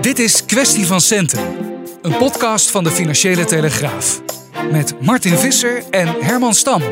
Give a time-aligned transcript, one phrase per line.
[0.00, 1.40] Dit is Kwestie van Centen,
[2.02, 4.22] een podcast van de Financiële Telegraaf.
[4.70, 6.82] Met Martin Visser en Herman Stam.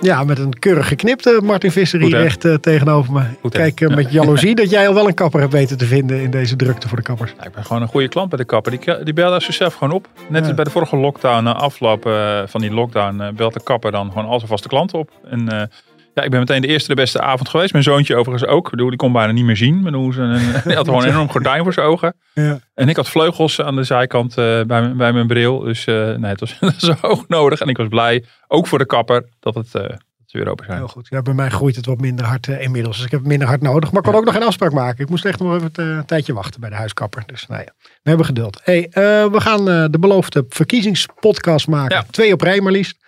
[0.00, 3.22] Ja, met een keurig geknipte Martin Visser hier echt eh, tegenover me.
[3.40, 3.52] Goed?
[3.52, 6.30] Kijk, eh, met jaloezie dat jij al wel een kapper hebt weten te vinden in
[6.30, 7.32] deze drukte voor de kappers.
[7.38, 8.78] Ja, ik ben gewoon een goede klant bij de kapper.
[8.78, 10.08] Die, die belde zichzelf gewoon op.
[10.28, 10.46] Net Ja.
[10.46, 14.08] als bij de vorige lockdown, na afloop eh, van die lockdown, belt de kapper dan
[14.12, 15.10] gewoon al zijn vaste klanten op.
[15.30, 15.62] En eh,
[16.16, 17.72] ja, ik ben meteen de eerste de beste avond geweest.
[17.72, 18.64] Mijn zoontje overigens ook.
[18.64, 19.82] Ik bedoel, die kon bijna niet meer zien.
[19.82, 22.14] Maar ze een, hij had gewoon een enorm gordijn voor zijn ogen.
[22.34, 22.58] Ja.
[22.74, 25.58] En ik had vleugels aan de zijkant eh, bij, mijn- bij mijn bril.
[25.58, 27.60] Dus eh, nee, het was zo hoog nodig.
[27.60, 30.78] En ik was blij, ook voor de kapper, dat het eh, weer open zijn.
[30.78, 31.06] Heel goed.
[31.10, 32.96] Ja, bij mij groeit het wat minder hard eh, inmiddels.
[32.96, 33.90] Dus ik heb minder hard nodig.
[33.92, 35.04] Maar ik kon ook nog geen afspraak maken.
[35.04, 37.22] Ik moest echt nog even eh, een tijdje wachten bij de huiskapper.
[37.26, 38.60] Dus nou ja, we hebben geduld.
[38.64, 41.96] Hey, eh, we gaan eh, de beloofde verkiezingspodcast maken.
[41.96, 42.04] Ja.
[42.10, 43.04] Twee op rij maar liefst.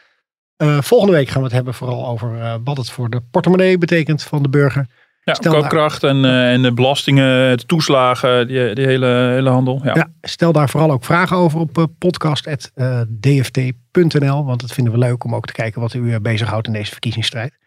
[0.58, 3.78] Eh, volgende week gaan we het hebben vooral over eh, wat het voor de portemonnee
[3.78, 4.86] betekent van de burger.
[5.24, 9.80] Ja, Stel koopkracht en, eh, en de belastingen, de toeslagen, die, die hele, hele handel.
[9.84, 9.94] Ja.
[9.94, 14.44] Ja, stel daar vooral ook vragen over op podcast.dft.nl.
[14.44, 17.58] Want dat vinden we leuk om ook te kijken wat u bezighoudt in deze verkiezingsstrijd.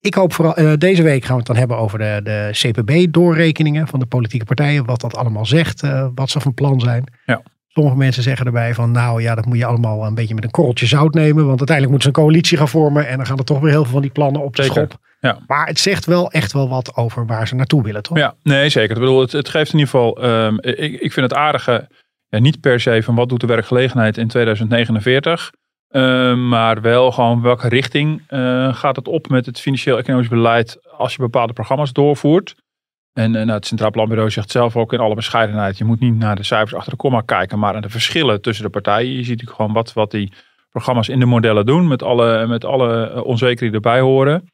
[0.00, 4.00] Ik hoop vooral, deze week gaan we het dan hebben over de, de CPB-doorrekeningen van
[4.00, 4.84] de politieke partijen.
[4.84, 5.82] Wat dat allemaal zegt,
[6.14, 7.04] wat ze van plan zijn.
[7.24, 7.42] Ja.
[7.74, 10.50] Sommige mensen zeggen erbij van nou ja, dat moet je allemaal een beetje met een
[10.50, 11.46] korreltje zout nemen.
[11.46, 13.08] Want uiteindelijk moeten ze een coalitie gaan vormen.
[13.08, 14.86] En dan gaan er toch weer heel veel van die plannen op de Zeker.
[14.86, 14.98] schop.
[15.20, 15.38] Ja.
[15.46, 18.18] Maar het zegt wel echt wel wat over waar ze naartoe willen, toch?
[18.18, 18.94] Ja, nee, zeker.
[18.96, 20.22] Ik bedoel, het, het geeft in ieder geval.
[20.22, 21.88] ehm, ik, ik vind het aardige.
[22.28, 25.50] Ja, niet per se van wat doet de werkgelegenheid in 2049.
[25.88, 30.78] ehm, maar wel gewoon welke richting eh, gaat het op met het financieel-economisch beleid.
[30.96, 32.54] als je bepaalde programma's doorvoert.
[33.14, 35.78] En eh, nou, het Centraal Planbureau zegt zelf ook in alle bescheidenheid.
[35.78, 37.58] je moet niet naar de cijfers achter de komma kijken.
[37.58, 39.10] maar naar de verschillen tussen de partijen.
[39.10, 40.32] Je ziet natuurlijk gewoon wat, wat die
[40.70, 41.86] programma's in de modellen doen.
[41.88, 44.52] met alle, met alle eh, onzekerheden erbij horen.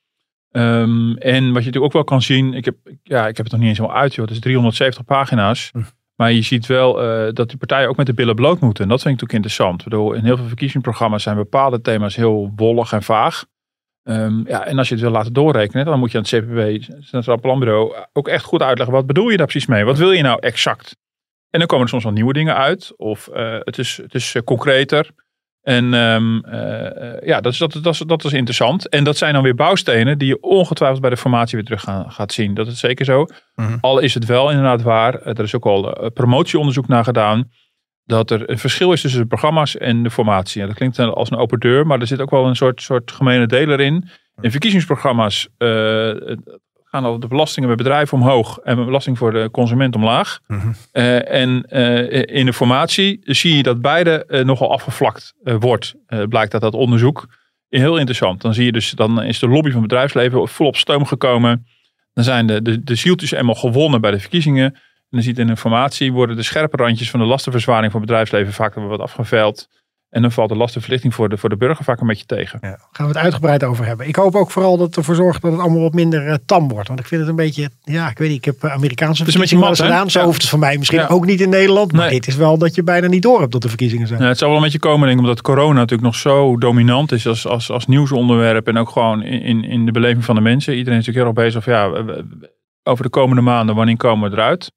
[0.50, 3.50] Ehm, en wat je natuurlijk ook wel kan zien, ik heb, ja, ik heb het
[3.50, 4.24] nog niet eens helemaal uit, joh.
[4.24, 5.70] Het is 370 pagina's.
[5.72, 5.80] Hm.
[6.16, 8.84] Maar je ziet wel eh, dat die partijen ook met de billen bloot moeten.
[8.84, 9.78] En dat vind ik natuurlijk interessant.
[9.78, 13.44] Ik bedoel, in heel veel verkiezingsprogramma's zijn bepaalde thema's heel wollig en vaag.
[14.02, 16.86] Ehm, ja, en als je het wil laten doorrekenen, dan moet je aan het CPB,
[16.86, 18.96] het Centraal Planbureau, ook echt goed uitleggen.
[18.96, 19.84] Wat bedoel je daar precies mee?
[19.84, 20.96] Wat wil je nou exact?
[21.50, 22.92] En dan komen er soms wel nieuwe dingen uit.
[22.96, 25.10] Of eh, het is, het is eh, concreter.
[25.60, 28.88] En ehm, eh, eh, ja, dat is, dat, dat, is, dat is interessant.
[28.88, 32.10] En dat zijn dan weer bouwstenen die je ongetwijfeld bij de formatie weer terug gaan,
[32.10, 32.54] gaat zien.
[32.54, 33.26] Dat is zeker zo.
[33.54, 33.76] Mhm.
[33.80, 35.14] Al is het wel inderdaad waar.
[35.14, 37.50] eh, Er is ook al eh, promotieonderzoek naar gedaan.
[38.10, 40.60] Dat er een verschil is tussen de programma's en de formatie.
[40.60, 41.86] Ja, dat klinkt als een open deur.
[41.86, 44.08] Maar er zit ook wel een soort, soort gemene deler in.
[44.40, 45.68] In verkiezingsprogramma's eh,
[46.84, 48.58] gaan al de belastingen bij bedrijven omhoog.
[48.58, 50.40] En de belasting voor de consument omlaag.
[50.46, 50.72] Mhm.
[50.92, 55.94] Eh, en eh, in de formatie zie je dat beide nogal afgevlakt wordt.
[56.28, 57.26] Blijkt uit dat onderzoek.
[57.68, 58.40] Heel interessant.
[58.40, 61.66] Dan zie je dus, dan is de lobby van het bedrijfsleven volop stoom gekomen.
[62.12, 64.78] Dan zijn de, de, de zieltjes eenmaal gewonnen bij de verkiezingen.
[65.10, 68.08] En dan ziet in de formatie worden de scherpe randjes van de lastenverzwaring van het
[68.08, 69.68] bedrijfsleven vaak wat afgeveld.
[70.10, 72.58] En dan valt de lastenverlichting voor de, voor de burger vaak een beetje tegen.
[72.62, 74.08] Ja, gaan we het uitgebreid over hebben.
[74.08, 76.68] Ik hoop ook vooral dat het ervoor zorgt dat het allemaal wat minder eh, tam
[76.68, 76.88] wordt.
[76.88, 79.32] Want ik vind het een beetje, ja, ik weet niet, ik heb eh, Amerikaanse Het
[79.32, 80.10] beetje verkiezingen wel eens gedaan.
[80.10, 80.24] Zo Ja.
[80.24, 81.06] hoeft het voor mij misschien Ja.
[81.06, 81.92] ook niet in Nederland.
[81.92, 82.10] Maar Nee.
[82.10, 84.20] dit is wel dat je bijna niet door hebt dat de verkiezingen zijn.
[84.22, 87.12] Ja, het zal wel een beetje komen, denk ik, omdat corona natuurlijk nog zo dominant
[87.12, 88.68] is als, als, als nieuwsonderwerp.
[88.68, 90.76] En ook gewoon in, in, in de beleving van de mensen.
[90.76, 92.14] Iedereen is natuurlijk heel erg bezig van ja,
[92.82, 94.72] over de komende maanden, wanneer komen we eruit?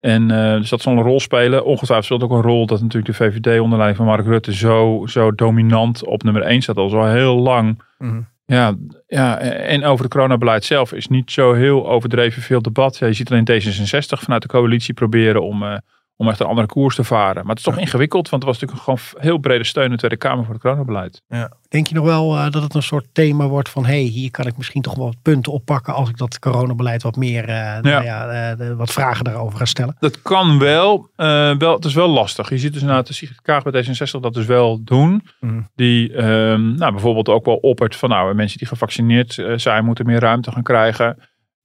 [0.00, 1.64] En eh, dus dat zal een rol spelen.
[1.64, 5.02] Ongetwijfeld speelt ook een rol dat natuurlijk de VVD onder leiding van Mark Rutte zo,
[5.06, 6.76] zo dominant op nummer 1 staat.
[6.76, 7.82] Al zo heel lang.
[7.98, 8.20] Mhm.
[8.46, 8.74] Ja,
[9.06, 12.98] ja, en over het coronabeleid zelf is niet zo heel overdreven veel debat.
[12.98, 15.76] Ja, je ziet alleen D66 vanuit de coalitie proberen om, eh,
[16.20, 17.34] om echt een andere koers te varen.
[17.34, 19.96] Maar het is toch ingewikkeld, want er was natuurlijk gewoon heel brede steun in de
[19.96, 21.22] Tweede Kamer voor het coronabeleid.
[21.68, 23.84] Denk je nog wel eh, dat het een soort thema wordt van...
[23.84, 25.94] hé, hey, hier kan ik misschien toch wel wat punten oppakken...
[25.94, 29.64] als ik dat coronabeleid wat meer, eh, nou ja, eh, de- wat vragen daarover ga
[29.64, 29.96] stellen?
[29.98, 31.74] Dat kan wel, eh, wel.
[31.74, 32.48] Het is wel lastig.
[32.50, 35.22] Je ziet dus inderdaad de Sigrid Kaag bij D66 dat dus wel doen.
[35.40, 35.60] Mhm.
[35.74, 40.20] Die ehm, nou, bijvoorbeeld ook wel oppert van nou, mensen die gevaccineerd zijn moeten meer
[40.20, 41.16] ruimte gaan krijgen.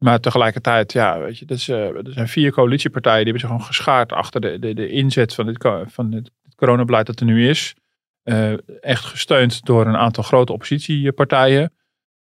[0.03, 3.49] Maar tegelijkertijd, ja, weet je, dat is, eh, er zijn vier coalitiepartijen die hebben zich
[3.49, 7.49] gewoon geschaard achter de, de, de inzet van dit, van dit coronabeleid dat er nu
[7.49, 7.75] is.
[8.23, 11.73] Eh, echt gesteund door een aantal grote oppositiepartijen.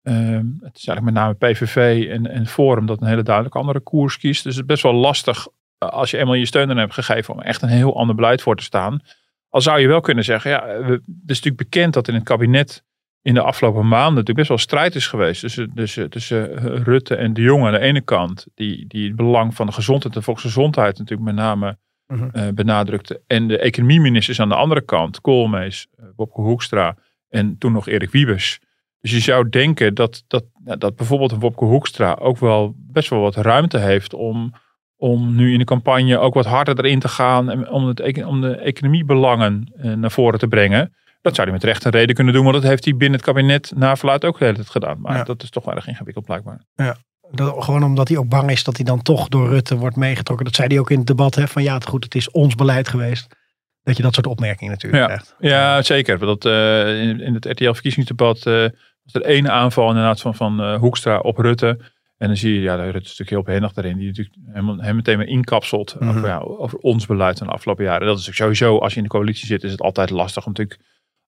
[0.03, 3.81] Ehm, het is eigenlijk met name PVV en, en Forum dat een hele duidelijk andere
[3.81, 4.45] koers kiest.
[4.45, 5.47] Dus het is best wel lastig
[5.79, 8.43] eh, als je eenmaal je steun aan hebt gegeven om echt een heel ander beleid
[8.43, 9.01] voor te staan.
[9.49, 12.85] Al zou je wel kunnen zeggen, ja, het is natuurlijk bekend dat in het kabinet
[13.23, 17.15] in de afgelopen maanden natuurlijk best wel strijd is geweest tussen, tussen, tussen eh, Rutte
[17.15, 20.23] en de Jonge aan de ene kant, die, die het belang van de gezondheid en
[20.23, 21.79] volksgezondheid natuurlijk met name
[22.13, 23.21] uh, benadrukte.
[23.27, 26.97] En de economieministers aan de andere kant, Koolmees, uh, Bobke Hoekstra
[27.29, 28.61] en toen nog Erik Wiebes.
[29.01, 30.45] Dus je zou denken dat, dat,
[30.79, 34.55] dat bijvoorbeeld een Bobke Hoekstra ook wel best wel wat ruimte heeft om,
[34.97, 38.41] om nu in de campagne ook wat harder erin te gaan en om, het, om
[38.41, 40.93] de economiebelangen naar voren te brengen.
[41.23, 43.27] Dat zou hij met recht en reden kunnen doen, want dat heeft hij binnen het
[43.29, 45.01] kabinet na verluid ook de hele tijd gedaan.
[45.01, 45.23] Maar ja.
[45.23, 46.61] dat is toch wel erg ingewikkeld blijkbaar.
[46.75, 46.97] Ja.
[47.31, 50.47] Dat, gewoon omdat hij ook bang is dat hij dan toch door Rutte wordt meegetrokken.
[50.47, 51.35] Dat zei hij ook in het debat.
[51.35, 53.37] Hè, van ja, het, goed, het is ons beleid geweest.
[53.83, 55.07] Dat je dat soort opmerkingen natuurlijk ja.
[55.07, 55.37] krijgt.
[55.39, 56.19] Ja, zeker.
[56.19, 58.69] Dat, uh, in, in, het RTL-verkiezingsdebat uh,
[59.03, 61.79] was er één aanval inderdaad van, van uh, Hoekstra op Rutte.
[62.19, 63.99] En dan zie je, ja, Rutte is natuurlijk heel behendig daarin.
[63.99, 66.17] Die natuurlijk helemaal, hem meteen weer inkapselt mm -hmm.
[66.17, 68.07] over, ja, over, ons beleid van de afgelopen jaren.
[68.07, 70.53] Dat is natuurlijk sowieso, als je in de coalitie zit, is het altijd lastig om
[70.53, 70.81] natuurlijk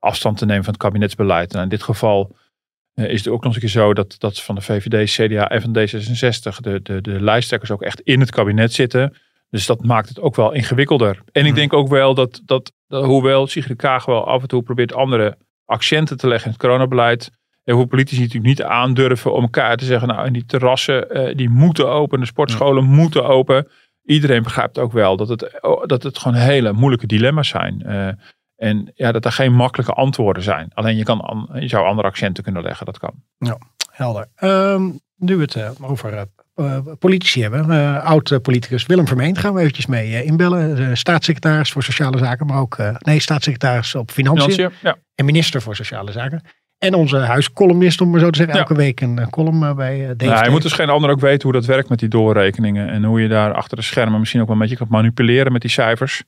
[0.05, 1.55] afstand te nemen van het kabinetsbeleid.
[1.55, 2.37] En in dit geval
[2.95, 5.49] uh, is het ook nog eens een keer zo dat, dat van de VVD, CDA
[5.49, 9.15] en van D66 de, de, de lijsttrekkers ook echt in het kabinet zitten.
[9.51, 11.23] Dus dat maakt het ook wel ingewikkelder.
[11.33, 11.55] En ik Mhm.
[11.55, 15.37] denk ook wel dat, dat, dat hoewel Sigrid Kaag wel af en toe probeert andere
[15.65, 17.31] accenten te leggen in het coronabeleid.
[17.65, 21.37] En hoe politici natuurlijk niet aandurven om elkaar te zeggen, nou en die terrassen uh,
[21.37, 23.69] die moeten open, de sportscholen moeten open.
[24.05, 27.83] Iedereen begrijpt ook wel dat het, dat het gewoon hele moeilijke dilemma's zijn.
[27.87, 28.09] Uh,
[28.65, 30.71] en ja, dat er geen makkelijke antwoorden zijn.
[30.75, 33.13] Alleen je, kan, je zou andere accenten kunnen leggen, dat kan.
[33.39, 33.59] Ja,
[33.91, 34.29] helder.
[34.41, 36.27] Um, nu we het uh, over
[36.57, 37.71] uh, politici hebben.
[37.71, 40.97] Uh, Oud-politicus Willem Vermeend gaan we eventjes mee inbellen.
[40.97, 42.77] staatssecretaris voor Sociale Zaken, maar ook...
[42.99, 44.53] nee, staatssecretaris op Financiën.
[44.53, 44.97] Financiën ja.
[45.15, 46.43] En minister voor Sociale Zaken.
[46.79, 48.55] En onze huiscolumnist, om maar zo te zeggen.
[48.55, 48.61] Ja.
[48.61, 50.23] Elke week een column bij DFT.
[50.23, 52.89] Ja, je moet dus geen ander ook weten hoe dat werkt met die doorrekeningen.
[52.89, 55.61] En hoe je daar achter de schermen misschien ook wel een beetje kan manipuleren met
[55.61, 56.23] die cijfers.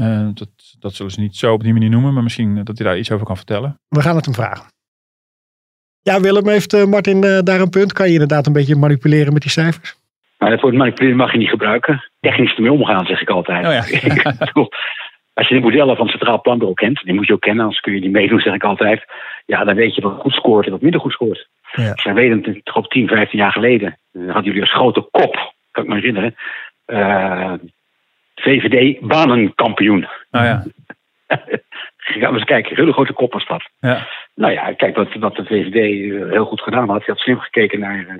[0.00, 0.48] Uh, dat,
[0.78, 3.10] dat zullen ze niet zo op die manier noemen, maar misschien dat hij daar iets
[3.10, 3.80] over kan vertellen.
[3.88, 4.66] We gaan het hem vragen.
[6.02, 7.92] Ja, Willem, heeft uh, Martin uh, daar een punt?
[7.92, 9.96] Kan je inderdaad een beetje manipuleren met die cijfers?
[10.38, 12.04] Nou, dat woord manipuleren mag je niet gebruiken.
[12.20, 13.66] Technisch ermee omgaan, zeg ik altijd.
[13.66, 13.82] Oh ja.
[15.38, 17.80] Als je de modellen van het Centraal Planbureau kent, die moet je ook kennen, anders
[17.80, 19.04] kun je die meedoen, zeg ik altijd.
[19.46, 21.48] Ja, dan weet je wat goed scoort en wat minder goed scoort.
[21.72, 21.94] Ja.
[22.02, 25.88] Wij weten toch op 10, 15 jaar geleden, hadden jullie als grote kop, kan ik
[25.88, 26.34] me herinneren,
[26.86, 27.52] uh,
[28.40, 30.04] VVD banenkampioen.
[30.30, 30.64] Oh ja.
[31.96, 33.70] Gaan we eens kijken, hele grote kop was dat.
[33.80, 34.06] Ja.
[34.34, 37.04] Nou ja, kijk wat, wat de VVD heel goed gedaan had.
[37.04, 38.14] Hij had slim gekeken naar uh,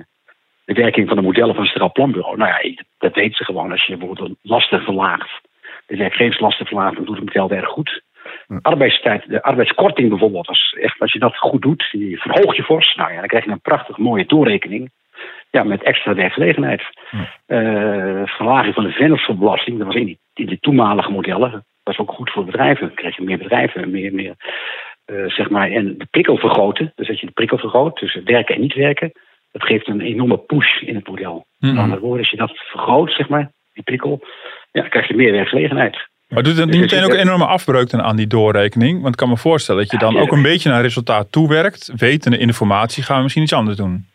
[0.65, 2.37] de werking van de modellen van het Centraal Planbureau.
[2.37, 3.71] Nou ja, dat weten ze gewoon.
[3.71, 5.41] Als je bijvoorbeeld lasten verlaagt,
[5.87, 8.01] de werkgeverslasten verlaagt, dan doet het model erg goed.
[8.47, 8.57] Hm.
[8.61, 12.95] Arbeidstijd, de arbeidskorting bijvoorbeeld, was echt, als je dat goed doet, die verhoog je fors.
[12.95, 14.91] Nou ja, dan krijg je een prachtig mooie doorrekening.
[15.51, 16.83] Ja, met extra werkgelegenheid.
[17.09, 17.17] Hm.
[17.47, 21.97] Uh, verlaging van de vennootschapsbelasting, dat was in, die, in de toenmalige modellen, dat was
[21.97, 22.87] ook goed voor bedrijven.
[22.87, 24.35] Dan krijg je meer bedrijven, meer, meer
[25.05, 26.91] uh, zeg maar, en de prikkel vergroten.
[26.95, 29.11] Dus als je de prikkel vergroot tussen werken en niet werken,
[29.51, 31.45] dat geeft een enorme push in het model.
[31.57, 34.19] Met andere woorden, als je dat vergroot, zeg maar, die prikkel,
[34.71, 36.07] ja, dan krijg je meer werkgelegenheid.
[36.27, 39.01] Maar doet het niet meteen ook een enorme afbreuk aan die doorrekening?
[39.01, 41.93] Want ik kan me voorstellen dat je dan ook een beetje naar resultaat toewerkt.
[41.97, 44.05] Wetende informatie gaan we misschien iets anders doen.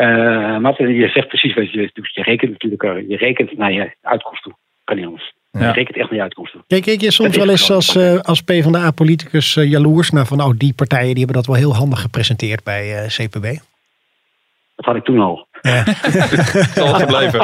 [0.00, 2.14] Uh, Martin, je zegt precies wat je doet.
[2.14, 4.52] Je rekent natuurlijk uh, je rekent naar je uitkomst toe.
[4.84, 5.32] Kan niet anders.
[5.50, 5.66] Ja.
[5.66, 6.62] Je rekent echt naar je uitkomst toe.
[6.66, 10.50] Kijk, kijk je soms wel eens als, uh, als PvdA-politicus uh, jaloers naar van oh,
[10.56, 13.44] die partijen die hebben dat wel heel handig gepresenteerd bij uh, CPB?
[14.76, 15.46] Dat had ik toen al.
[15.60, 15.84] Ja.
[16.86, 17.40] al gebleven.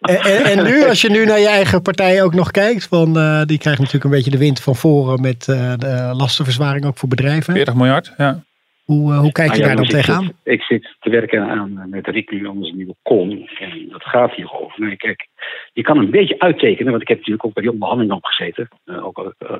[0.00, 3.18] en, en, en, nu, als je nu naar je eigen partij ook nog kijkt, van,
[3.18, 6.98] uh, die krijgt natuurlijk een beetje de wind van voren met uh, de lastenverzwaring ook
[6.98, 7.54] voor bedrijven.
[7.54, 8.42] 40 miljard, ja.
[8.90, 10.24] Hoe, uh, hoe kijk je nou, ja, daar dan tegenaan?
[10.24, 13.30] Zit, ik zit te werken aan met Rick nu onze nieuwe kom.
[13.58, 14.80] En dat gaat hierover.
[14.80, 15.28] Nee, kijk,
[15.72, 18.68] je kan een beetje uittekenen, want ik heb natuurlijk ook bij die onderhandelingen opgezeten.
[18.84, 19.50] Uh, ook uh,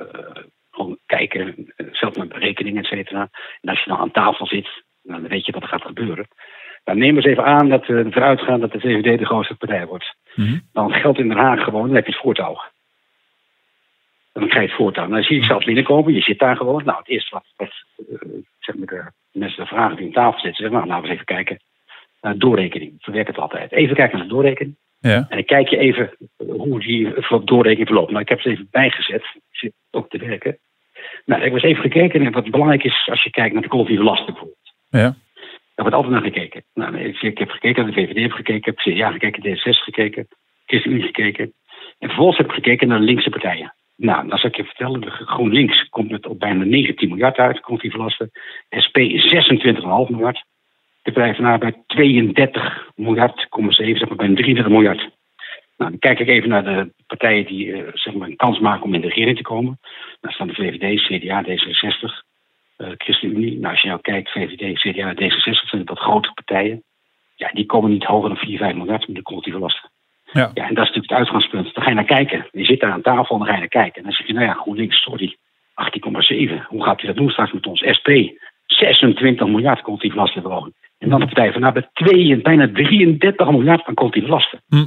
[0.71, 3.29] gewoon kijken, zelf met berekeningen, et cetera.
[3.61, 4.69] En als je dan aan tafel zit,
[5.03, 6.29] dan weet je wat er gaat gebeuren.
[6.85, 9.87] Dan neem eens even aan dat we ervan uitgaan dat de VVD de grootste partij
[9.87, 10.15] wordt.
[10.35, 10.61] Mm -hmm.
[10.73, 12.61] Dan geldt in Den Haag gewoon, dan heb je het voortouw.
[14.33, 15.09] Dan krijg je het voortouw.
[15.09, 16.85] Dan zie je zelfs binnenkomen, je zit daar gewoon.
[16.85, 17.73] Nou, het eerste wat, wat
[18.09, 18.19] uh,
[18.59, 21.21] zeg maar de mensen de vragen die aan tafel zitten, zeggen, nou, laten we eens
[21.21, 21.59] even kijken
[22.21, 22.95] naar doorrekening.
[22.99, 23.73] Zo werkt het altijd.
[23.73, 24.77] Even kijken naar de doorrekening.
[24.99, 25.15] Ja.
[25.15, 28.11] En dan kijk je even hoe die doorrekening verloopt.
[28.11, 29.23] Nou, ik heb ze even bijgezet.
[29.35, 30.59] Ik zit ook te werken.
[31.25, 34.03] Nou, ik was even gekeken en wat belangrijk is als je kijkt naar de collectieve
[34.03, 34.75] lasten bijvoorbeeld.
[34.89, 35.17] Ja.
[35.75, 36.65] Daar wordt altijd naar gekeken.
[36.75, 40.29] Nou, ik heb gekeken naar de VVD, heb gekeken, heb CDA gekeken, D66 gekeken,
[40.67, 41.53] ChristenUnie gekeken.
[41.99, 43.75] En vervolgens heb ik gekeken naar de linkse partijen.
[44.01, 45.01] Nou, dan zal ik je vertellen.
[45.01, 48.31] De GroenLinks komt met op bijna 19 miljard uit, komt die verlasten.
[48.85, 50.45] SP 26,5 miljard.
[51.03, 54.99] De Partij van Arbeid 32 miljard, 7, zeg maar bijna 33 miljard.
[55.77, 58.85] Nou, dan kijk ik even naar de partijen die uh, zeg maar een kans maken
[58.85, 59.79] om in de regering te komen.
[60.21, 62.25] Daar staan de VVD, CDA, D66,
[62.79, 63.59] uh, ChristenUnie.
[63.59, 66.83] Nou, als je nou kijkt, VVD, CDA, D66 zijn dat grote partijen.
[67.35, 69.91] Ja, die komen niet hoger dan 4, 5 miljard met de collectieve lasten.
[70.33, 70.51] Ja.
[70.55, 71.75] ja, en dat is natuurlijk het uitgangspunt.
[71.75, 72.47] Dan ga je naar kijken.
[72.53, 73.97] Je zit daar aan tafel en dan ga je naar kijken.
[73.97, 75.37] En dan zeg je, nou ja, GroenLinks, sorry,
[75.75, 76.67] 18,7.
[76.67, 77.85] Hoe gaat u dat doen straks met ons?
[77.99, 78.09] SP,
[78.67, 80.75] 26 miljard collectieve lastenverhoging.
[80.99, 84.63] En dan de Partij van Arbeid, 2, bijna 33 miljard aan collectieve lasten.
[84.69, 84.85] Hm.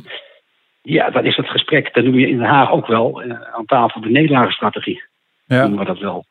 [0.82, 1.94] Ja, dat is het gesprek.
[1.94, 5.04] Dat noem je in Den Haag ook wel uh, aan tafel de nederlagenstrategie.
[5.46, 5.62] Ja.
[5.62, 6.26] Noemen we dat wel.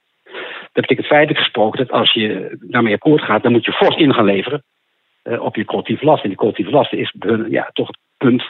[0.73, 4.14] Dat betekent feitelijk gesproken dat als je daarmee akkoord gaat, dan moet je fors in
[4.14, 4.64] gaan leveren
[5.25, 6.23] uh, op je collectieve last.
[6.23, 7.14] En die collectieve last is
[7.49, 8.42] ja, toch het punt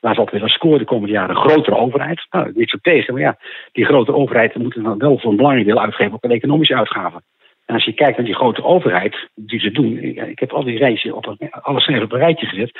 [0.00, 1.36] waar ze altijd willen scoren de komende jaren.
[1.36, 2.26] Een grotere overheid.
[2.30, 3.38] Nou, niet zo tegen, maar ja,
[3.72, 7.22] die grote overheid moet dan wel voor een belangrijk deel uitgeven op een economische uitgaven.
[7.66, 10.78] En als je kijkt naar die grote overheid, die ze doen, ik heb al die
[10.78, 12.72] reizen op een, alles even op een rijtje gezet.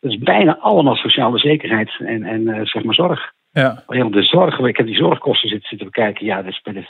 [0.00, 3.32] Dat is bijna allemaal sociale zekerheid en, en uh, zeg maar zorg.
[3.52, 3.84] Ja.
[3.86, 6.26] De zorg, ik heb die zorgkosten zitten, zitten bekijken.
[6.26, 6.86] Ja, dat is bij de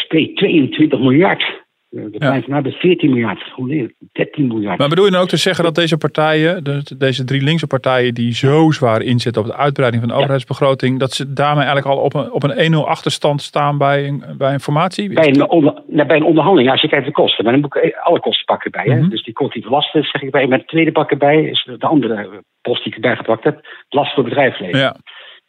[0.00, 1.63] SP 22 miljard.
[1.94, 2.40] De ja.
[2.40, 4.78] van Arbeid 14 miljard, GroenLinks 13 miljard.
[4.78, 6.64] Maar bedoel je nou ook te zeggen dat deze partijen,
[6.98, 11.12] deze drie linkse partijen die zo zwaar inzetten op de uitbreiding van de overheidsbegroting, dat
[11.12, 14.60] ze daarmee eigenlijk al op een, op een 1-0 achterstand staan bij een, bij een
[14.60, 15.12] formatie?
[15.12, 17.96] Bij een, onder, bij een onderhandeling, als je kijkt de kosten, maar dan moet ik
[17.96, 18.84] alle kosten pakken bij.
[18.84, 19.00] hè?
[19.00, 19.08] Mhm.
[19.08, 20.46] Dus die collectieve lasten zeg ik bij.
[20.46, 24.14] Met de tweede pakken bij is de andere post die ik erbij gepakt heb, last
[24.14, 24.78] voor bedrijfsleven.
[24.78, 24.96] Ja.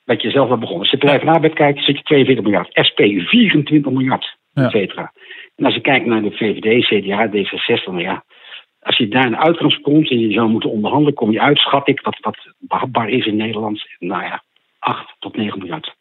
[0.03, 0.81] Wat je zelf al begonnen.
[0.81, 2.69] Als je bedrijf arbeid kijkt, zit je 42 miljard.
[2.87, 5.11] SP 24 miljard, et cetera.
[5.55, 8.23] En als je kijkt naar de VVD, CDA, D66, nou ja,
[8.79, 11.87] als je daar een uitkomst komt en je zou moeten onderhandelen, kom je uit, schat
[11.87, 14.43] ik, wat, wat behapbaar is in Nederland, nou ja,
[14.79, 15.95] 8 tot 9 miljard.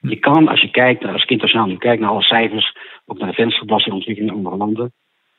[0.00, 3.28] Je kan, als je kijkt, als ik internationaal nu kijk naar alle cijfers, ook naar
[3.28, 4.92] de vensterbelastingontwikkeling in andere landen,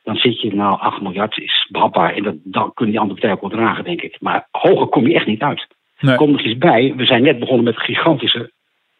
[0.03, 2.13] dan zit je nou 8 miljard is behapbaar.
[2.13, 4.17] En dat, dan kunnen die andere partijen ook wel dragen, denk ik.
[4.19, 5.67] Maar hoger kom je echt niet uit.
[5.99, 6.15] Nee.
[6.15, 8.51] Kom nog eens bij, we zijn net begonnen met gigantische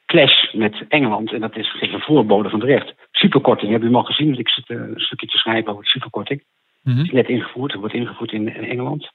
[0.08, 1.32] clash met Engeland.
[1.34, 2.94] En dat is een voorbode van het recht.
[3.12, 4.38] Superkorting, hebben jullie al gezien?
[4.38, 6.44] Ik zit eh, een stukje te schrijven over de superkorting.
[6.84, 9.12] Mm is net ingevoerd, wordt ingevoerd in, Engeland.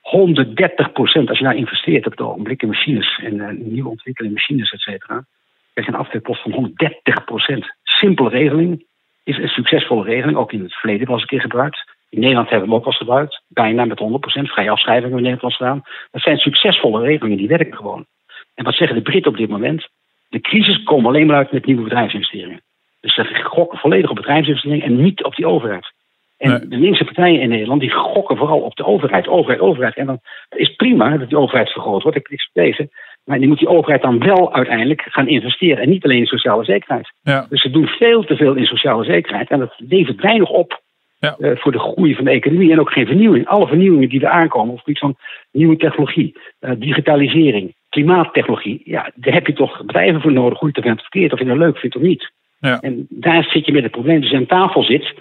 [0.00, 4.34] 130 procent, als je daar investeert op het ogenblik in machines en uh, nieuwe ontwikkeling
[4.34, 5.24] machines, et cetera,
[5.72, 7.76] krijg je een aftrekpost van 130 procent.
[7.82, 8.84] Simpele regeling,
[9.24, 11.90] is een succesvolle regeling, ook in het verleden was een keer gebruikt.
[12.08, 14.04] In Nederland hebben we hem ook al gebruikt, bijna met 100%
[14.42, 15.82] vrije afschrijving in Nederland gedaan.
[16.10, 18.06] Dat zijn succesvolle regelingen, die werken gewoon.
[18.54, 19.88] En wat zeggen de Britten op dit moment?
[20.28, 22.62] De crisis komt alleen maar uit met nieuwe bedrijfsinvesteringen.
[23.00, 25.92] Dus ze gokken volledig op bedrijfsinvesteringen en niet op die overheid.
[26.38, 29.96] En de linkse partijen in Nederland die gokken vooral op de overheid, overheid, overheid.
[29.96, 30.20] En dan
[30.56, 32.90] is prima dat die overheid vergroot wordt, ik heb niks tegen.
[33.24, 35.82] Maar die moet die overheid dan wel uiteindelijk gaan investeren.
[35.82, 37.12] En niet alleen in sociale zekerheid.
[37.22, 37.46] Ja.
[37.48, 39.50] Dus ze doen veel te veel in sociale zekerheid.
[39.50, 40.82] En dat levert weinig op
[41.18, 41.36] ja.
[41.38, 42.72] uh, voor de groei van de economie.
[42.72, 43.46] En ook geen vernieuwing.
[43.46, 45.16] Alle vernieuwingen die er aankomen, op iets van
[45.52, 48.80] nieuwe technologie, uh, digitalisering, klimaattechnologie.
[48.84, 51.58] Ja, daar heb je toch bedrijven voor nodig, hoe je het verkeerd, of je het
[51.58, 52.32] leuk vindt of niet.
[52.60, 52.80] Ja.
[52.80, 54.20] En daar zit je met het probleem.
[54.20, 55.14] Dus aan tafel zit,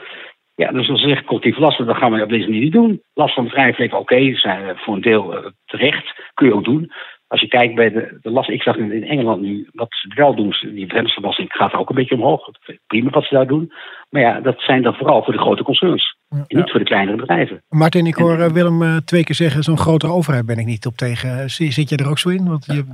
[0.56, 3.02] ja, dus dan zeg ik collectief lasten, dat gaan we op deze manier niet doen.
[3.14, 6.92] Last van bedrijfsleven, oké, okay, zijn voor een deel uh, terecht, kun je ook doen.
[7.28, 10.36] Als je kijkt bij de, de last, ik zag in, Engeland nu, wat ze wel
[10.36, 12.50] doen, die bremsbelasting gaat ook een beetje omhoog.
[12.88, 13.72] Prima wat ze daar doen.
[14.10, 16.17] Maar ja, dat zijn dan vooral voor de grote concerns.
[16.30, 17.64] En niet voor de kleinere bedrijven.
[17.70, 20.86] Martin, ik hoor en, Willem uh, twee keer zeggen, zo'n grotere overheid ben ik niet
[20.86, 21.50] op tegen.
[21.50, 22.48] Zit je er ook zo in?
[22.48, 22.86] Want je,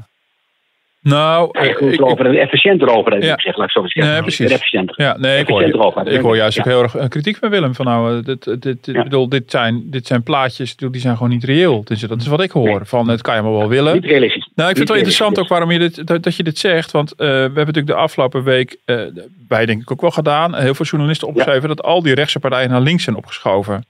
[1.04, 3.40] nou, ik, ik, over een efficiënter overheid, ja.
[3.40, 4.14] zeg, laat ik zo zeggen.
[4.14, 4.52] Nee, precies.
[4.52, 5.02] Efficiënter.
[5.02, 5.64] Ja, nee, ik hoor,
[6.06, 7.76] ik hoor juist ook heel erg een kritiek van Willem.
[7.76, 11.32] Van nou, eh, dit, dit, dit, bedoel, dit, zijn, dit zijn plaatjes, die zijn gewoon
[11.32, 11.84] niet reëel.
[11.84, 12.86] Dus dat is wat ik hoor.
[12.86, 13.94] Van, het kan je maar wel willen.
[13.94, 14.50] Niet realistisch.
[14.56, 16.92] Nou, ik vind het wel interessant ook waarom je dit, dat, dat je dit zegt.
[16.92, 19.02] Want uh, we hebben natuurlijk de afgelopen week, uh,
[19.48, 22.70] wij denk ik ook wel gedaan, heel veel journalisten opgeschreven dat al die rechtse partijen
[22.70, 23.84] naar links zijn opgeschoven.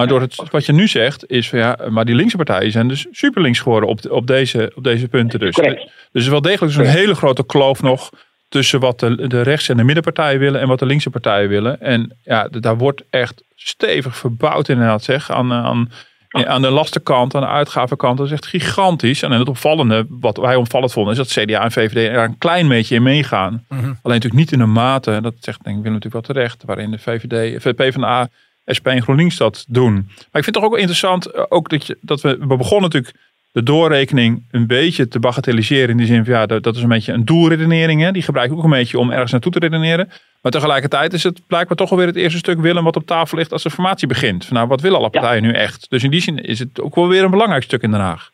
[0.00, 2.88] Maar door het, wat je nu zegt, is van ja, maar die linkse partijen zijn
[2.88, 5.38] dus super links geworden op, op, deze, op deze punten.
[5.38, 5.54] Dus.
[5.54, 8.10] dus er is wel degelijk dus een hele grote kloof nog
[8.48, 11.80] tussen wat de, de rechts- en de middenpartijen willen en wat de linkse partijen willen.
[11.80, 15.30] En ja, daar wordt echt stevig verbouwd inderdaad zeg.
[15.30, 15.90] Aan, aan,
[16.28, 18.18] aan de lastenkant, aan de uitgavenkant.
[18.18, 19.22] Dat is echt gigantisch.
[19.22, 22.68] En het opvallende, wat wij opvallend vonden, is dat CDA en VVD er een klein
[22.68, 23.64] beetje in meegaan.
[23.68, 23.80] Mhm.
[23.84, 26.90] Alleen natuurlijk niet in een mate, dat zegt denk ik Willem natuurlijk wel terecht, waarin
[26.90, 28.28] de VVD, PvdA
[28.76, 29.94] SP en GroenLinks dat doen.
[29.94, 32.56] Maar ik vind het toch ook wel interessant eh, ook dat, je, dat we, we
[32.56, 33.14] begonnen natuurlijk
[33.52, 35.88] de doorrekening een beetje te bagatelliseren.
[35.88, 38.02] In die zin van ja, dat, is een beetje een doelredenering.
[38.02, 38.12] Hè?
[38.12, 40.08] Die gebruik ik ook een beetje om ergens naartoe te redeneren.
[40.42, 43.52] Maar tegelijkertijd is het blijkbaar toch alweer het eerste stuk willen wat op tafel ligt
[43.52, 44.46] als de formatie begint.
[44.46, 45.90] Van, nou, wat willen alle partijen nu echt?
[45.90, 48.30] Dus in die zin is het ook wel weer een belangrijk stuk in Den Haag.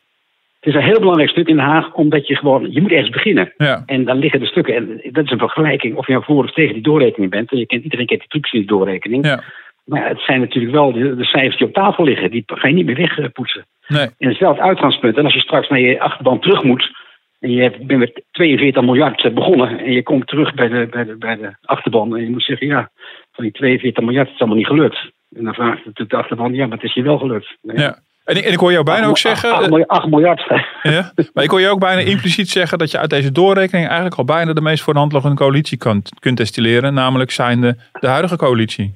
[0.59, 3.09] Het is een heel belangrijk stuk in Den Haag, omdat je gewoon, je moet ergens
[3.09, 3.53] beginnen.
[3.57, 3.83] Ja.
[3.85, 4.75] En dan liggen de stukken.
[4.75, 7.51] En dat is een vergelijking of je nou voor of tegen die doorrekening bent.
[7.51, 9.25] En je kent, iedereen kent die trucs in die doorrekening.
[9.25, 9.43] Ja.
[9.87, 12.31] Maar ja, het zijn natuurlijk wel de, de cijfers die op tafel liggen.
[12.31, 13.65] Die ga je niet meer wegpoetsen.
[13.87, 14.01] Nee.
[14.01, 15.17] En het is wel het uitgangspunt.
[15.17, 16.91] En als je straks naar je achterban terug moet.
[17.39, 19.79] En je hebt- bent met 42 miljard begonnen.
[19.79, 22.15] En je komt terug bij de, bij de, bij de achterban.
[22.15, 22.89] En je moet zeggen, ja,
[23.31, 25.11] van die 42 miljard is het allemaal niet gelukt.
[25.35, 27.55] En dan vraagt de, de achterban, ja, maar het is je wel gelukt.
[27.61, 27.99] Ja.
[28.23, 29.89] En, ik- en ik hoor jou bijna ook zeggen, 8 eh, miljard.
[29.89, 30.43] 8 miljard.
[30.83, 34.15] ja, maar ik hoor je ook bijna impliciet zeggen dat je uit deze doorrekening eigenlijk
[34.17, 37.75] al bijna de meest voor de hand liggende coalitie kan, kunt destilleren, namelijk zijn de,
[37.99, 38.95] de huidige coalitie.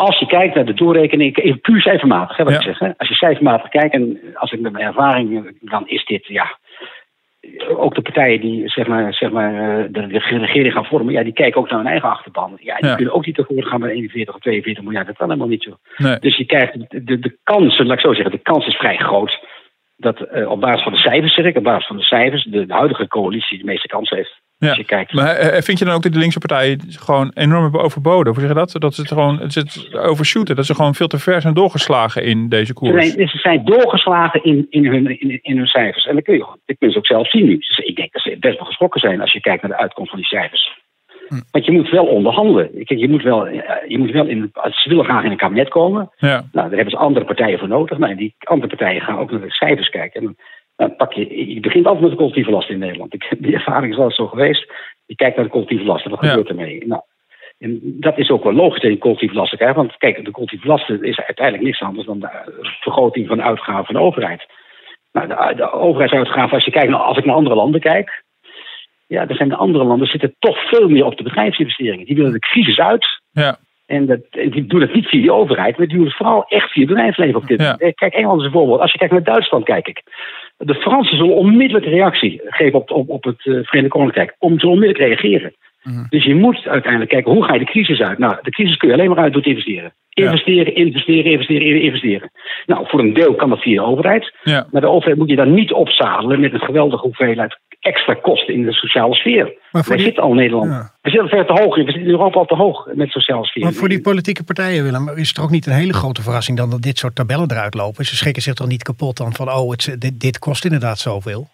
[0.00, 2.58] Als je kijkt naar de doorrekening, even puur cijfermatig, hè, wat Ja.
[2.58, 2.78] ik zeg.
[2.78, 2.90] Hè?
[2.96, 6.58] Als je cijfermatig kijkt, en als ik met mijn ervaring, eh, dan is dit, ja.
[7.76, 10.06] Ook de partijen die zeg maar, zeg maar, eh, de,
[10.38, 12.56] regering gaan vormen, ja, die kijken ook naar hun eigen achterban.
[12.60, 12.94] Ja, die Ja.
[12.94, 15.06] kunnen ook niet tevoren gaan met 41 of 42 miljard.
[15.06, 15.76] Dat kan helemaal niet zo.
[15.96, 16.18] Nee.
[16.18, 19.44] Dus je krijgt de, de, kansen, laat ik zo zeggen, de kans is vrij groot.
[19.96, 22.66] Dat eh, op basis van de cijfers, zeg ik, op basis van de cijfers, de,
[22.66, 24.40] de huidige coalitie de meeste kans heeft.
[24.60, 24.68] Ja.
[24.68, 25.12] Als je kijkt.
[25.12, 28.32] Maar eh, vind je dan ook dat de linkse partijen gewoon enorm hebben overboden?
[28.32, 28.74] Hoe zeg je dat?
[28.78, 30.56] Dat ze het gewoon het zit overshooten.
[30.56, 33.12] Dat ze gewoon veel te ver zijn doorgeslagen in deze Ze koers.
[33.12, 36.06] zijn, ze zijn doorgeslagen in, in, hun, in, in hun cijfers.
[36.06, 37.56] En dat kun je, dat kun je ze ook zelf zien nu.
[37.58, 40.10] Dus ik denk dat ze best wel geschrokken zijn als je kijkt naar de uitkomst
[40.10, 40.78] van die cijfers.
[41.50, 42.70] Want je moet wel onderhandelen.
[42.84, 45.68] Kijk, Je moet wel, eh, je moet wel in, ze willen graag in een kabinet
[45.68, 46.10] komen.
[46.16, 47.98] Ja, Nou, daar hebben ze andere partijen voor nodig.
[47.98, 50.22] Nou, en die andere partijen gaan ook naar de cijfers kijken.
[50.22, 50.36] En
[50.80, 53.14] dan, dan pak je, je begint altijd met de collectieve last in Nederland.
[53.14, 54.72] Ik, die ervaring is altijd zo geweest.
[55.06, 56.10] Je kijkt naar de collectieve lasten.
[56.10, 56.28] Wat Ja.
[56.28, 56.86] gebeurt ermee?
[56.86, 57.02] Nou,
[57.58, 59.76] en dat is ook wel logisch dat je collectieve lasten krijgt.
[59.76, 62.40] Want kijk, de collectieve lasten is uiteindelijk niks anders dan de eh,
[62.80, 64.46] vergroting van de uitgaven van de overheid.
[65.12, 68.22] Nou, de, de overheidsuitgaven, als je kijkt naar, als ik naar andere landen kijk.
[69.06, 72.06] Ja, er zijn de andere landen zitten toch veel meer op de bedrijfsinvesteringen.
[72.06, 73.06] Die willen de crisis uit.
[73.30, 76.16] ja, En, dat, en die doen het niet via de overheid, maar die doen het
[76.16, 77.72] vooral echt via het bedrijfsleven op dit Ja.
[77.76, 78.80] Kijk, Engeland is een voorbeeld.
[78.80, 80.02] Als je kijkt naar Duitsland, kijk ik.
[80.62, 84.34] De Fransen zullen onmiddellijk reactie geven op, op, op het eh, Verenigd Koninkrijk.
[84.38, 85.54] Om te onmiddellijk reageren.
[86.08, 88.18] Dus je moet uiteindelijk kijken, hoe ga je de crisis uit?
[88.18, 89.92] Nou, de crisis kun je alleen maar uit door te investeren.
[90.08, 90.24] Ja.
[90.24, 92.30] Investeren, investeren, investeren, investeren.
[92.66, 94.34] Nou, voor een deel kan dat via de overheid.
[94.42, 94.66] ja.
[94.70, 98.62] Maar de overheid moet je dan niet opzadelen met een geweldige hoeveelheid extra kosten in
[98.64, 99.52] de sociale sfeer.
[99.70, 100.70] Maar Wij die- zitten al in Nederland.
[100.70, 100.90] Ja.
[101.02, 101.84] We zitten ver te hoog in.
[101.84, 103.62] We zitten in Europa al te hoog met sociale sfeer.
[103.62, 106.56] Want voor die politieke partijen, Willem, is het toch ook niet een hele grote verrassing
[106.58, 108.04] dan dat dit soort tabellen eruit lopen?
[108.04, 111.48] Ze schrikken zich toch niet kapot dan van, oh, het, dit, dit kost inderdaad zoveel.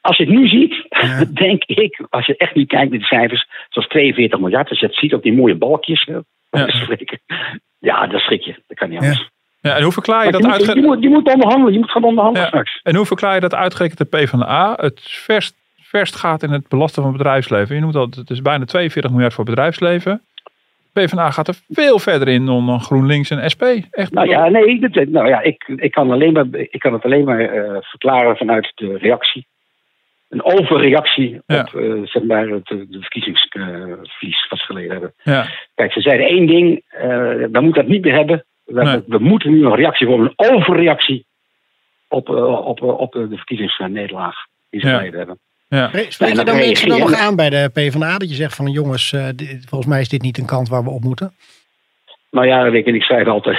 [0.00, 1.24] Als je het nu ziet, Ja.
[1.46, 4.86] denk ik, als je echt nu kijkt naar de cijfers, zoals 42 miljard, als je
[4.86, 6.22] het ziet op die mooie balkjes, hè, Ja.
[6.68, 6.96] ja.
[7.78, 8.54] ja, dat schrik je.
[8.66, 9.28] Dat kan niet anders.
[9.60, 9.76] ja.
[9.76, 12.42] En hoe verklaar je dat moet, je, moet, je moet onderhandelen, je moet gaan onderhandelen
[12.42, 12.48] Ja.
[12.48, 12.80] straks.
[12.82, 17.02] En hoe verklaar je dat uitgerekend de PvdA het verst, verst gaat in het belasten
[17.02, 17.74] van het bedrijfsleven?
[17.74, 20.22] Je noemt dat het is bijna 42 miljard voor het bedrijfsleven.
[20.92, 23.62] PvdA gaat er veel verder in dan dan GroenLinks en SP.
[23.90, 24.12] Echt.
[24.12, 27.24] Nou ja, nee, dat, nou ja, ik, ik, kan alleen maar, ik kan het alleen
[27.24, 29.46] maar eh, verklaren vanuit de reactie.
[30.30, 31.60] Een overreactie Ja.
[31.60, 35.14] op eh, zeg maar, het, de verkiezingsverlies wat ze geleden hebben.
[35.22, 38.44] Ja, Kijk, ze zeiden één ding, eh, we moeten dat niet meer hebben.
[38.64, 39.00] We, Nee.
[39.06, 41.26] we moeten nu een reactie vormen, een overreactie
[42.08, 44.34] op, eh, op, eh, op de verkiezingsnederlaag
[44.70, 44.96] die ze Ja.
[44.96, 45.38] geleden hebben.
[45.68, 45.88] ja.
[45.88, 48.70] Spreek je dat dan mensen dan nog aan bij de PvdA dat je zegt van
[48.70, 51.32] jongens, eh, dit- volgens mij is dit niet een kant waar we op moeten?
[52.30, 53.58] Nou ja, Rick en ik schrijf altijd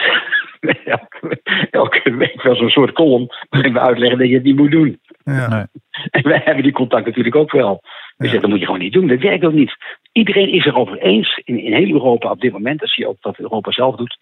[0.86, 4.72] elke, elke week wel zo'n soort column waarin we uitleggen dat je het niet moet
[4.72, 5.00] doen.
[5.24, 5.48] Ja.
[5.50, 5.66] Nee.
[6.10, 7.80] En wij hebben die contact natuurlijk ook wel.
[7.82, 8.32] We Ja.
[8.32, 9.08] zeggen, dat moet je gewoon niet doen.
[9.08, 9.76] Dat werkt ook niet.
[10.12, 13.40] Iedereen is erover eens, in, in heel Europa op dit moment, als je ook wat
[13.40, 14.18] Europa zelf doet,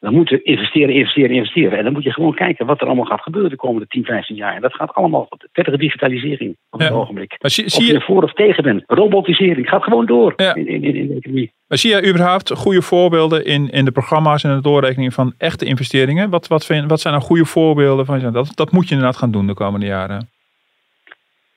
[0.00, 1.78] dan moeten we investeren, investeren, investeren.
[1.78, 4.36] En dan moet je gewoon kijken wat er allemaal gaat gebeuren de komende 10, 15
[4.36, 4.54] jaar.
[4.54, 6.94] En dat gaat allemaal verdere digitalisering op het Ja.
[6.94, 7.36] ogenblik.
[7.40, 8.82] Maar zie, Of zie, je je, er voor of tegen bent.
[8.86, 10.54] Robotisering gaat gewoon door Ja.
[10.54, 11.52] in, in, in de economie.
[11.68, 15.64] maar zie je überhaupt goede voorbeelden in, in de programma's en de doorrekening van echte
[15.64, 16.30] investeringen?
[16.30, 19.30] Wat, wat, vind, wat zijn nou goede voorbeelden van dat, dat moet je inderdaad gaan
[19.30, 20.28] doen de komende jaren?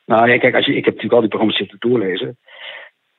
[0.06, 2.38] Nou ja, kijk, als je, ik heb natuurlijk al die programma's zitten doorlezen.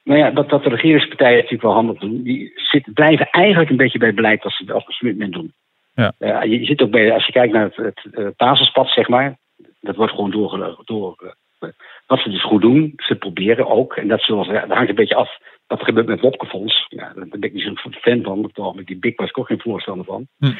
[0.04, 2.22] Nou ja, dat, dat de regeringspartijen natuurlijk wel handig doen.
[2.22, 5.52] Die zitten, blijven eigenlijk een beetje bij het beleid als ze op een moment doen.
[5.94, 6.12] Ja.
[6.18, 9.38] Eh, je, je zit ook bij, als je kijkt naar het, het, basispad, zeg maar.
[9.80, 11.68] Dat wordt gewoon door, door eh,
[12.06, 12.92] wat ze dus goed doen.
[12.96, 13.96] Ze proberen ook.
[13.96, 16.86] En dat, zullen, ze- dat hangt een beetje af wat er gebeurt met Wopkefonds.
[16.88, 18.50] Ja, daar ben ik niet zo'n fan van.
[18.54, 20.26] Ogenblik, die Big was ik ook geen voorstander van.
[20.38, 20.52] Hm.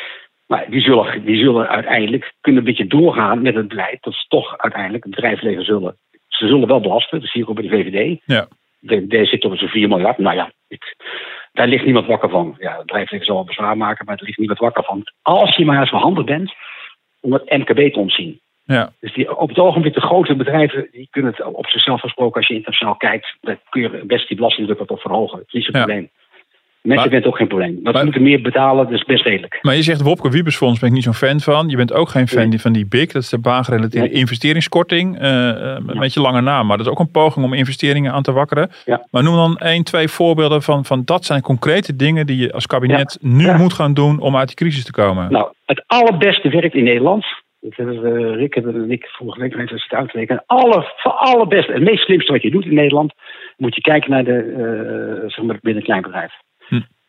[0.46, 4.02] Maar die zullen, die zullen uiteindelijk kunnen een beetje doorgaan met het beleid.
[4.02, 5.96] Dat ze toch uiteindelijk het bedrijfsleven zullen.
[6.28, 7.20] Ze zullen wel belasten.
[7.20, 8.20] Dat zie ik ook bij de VVD.
[8.24, 8.48] Ja.
[8.84, 10.18] De VVD zit op zo'n 4 miljard.
[10.18, 10.96] Nou ja, ik,
[11.52, 12.56] daar ligt niemand wakker van.
[12.58, 15.02] Ja, het bedrijfsleven zal wel bezwaar maken, maar er ligt niemand wakker van.
[15.22, 16.52] Als je maar eens handig bent
[17.20, 18.40] om het MKB te ontzien.
[18.64, 22.36] Ja, Dus die, op het ogenblik de grote bedrijven, die kunnen het op zichzelf gesproken,
[22.36, 25.38] als je internationaal kijkt, dan kun je best die belastingdruk wat op verhogen.
[25.38, 25.70] Het is Ja.
[25.72, 26.10] probleem.
[26.82, 27.78] Mensen vinden het ook geen probleem.
[27.82, 29.58] Maar, ze moeten meer betalen, dat is best redelijk.
[29.62, 31.68] Maar je zegt Wopke Wiebesfonds ben ik niet zo'n fan van.
[31.68, 32.60] Je bent ook geen fan Nee.
[32.60, 33.12] van die BIC.
[33.12, 34.18] Dat is de baangerelateerde Nee.
[34.18, 35.18] investeringskorting.
[35.18, 36.00] eh, eh, met een Ja.
[36.00, 36.66] beetje lange naam.
[36.66, 38.70] Maar dat is ook een poging om investeringen aan te wakkeren.
[38.84, 39.06] Ja.
[39.10, 42.66] Maar noem dan één, twee voorbeelden van, van dat zijn concrete dingen die je als
[42.66, 45.32] kabinet nu moet gaan doen om uit die crisis te komen.
[45.32, 47.24] Nou, het allerbeste werkt in Nederland.
[47.60, 50.42] Dat hebben we, Rick en ik vorige week nog even zitten uitrekenen.
[50.46, 53.12] Het aller, voor allerbeste, het meest slimste wat je doet in Nederland,
[53.56, 56.32] moet je kijken naar de, eh, zeg maar binnen een klein bedrijf.
[56.32, 56.51] Hm.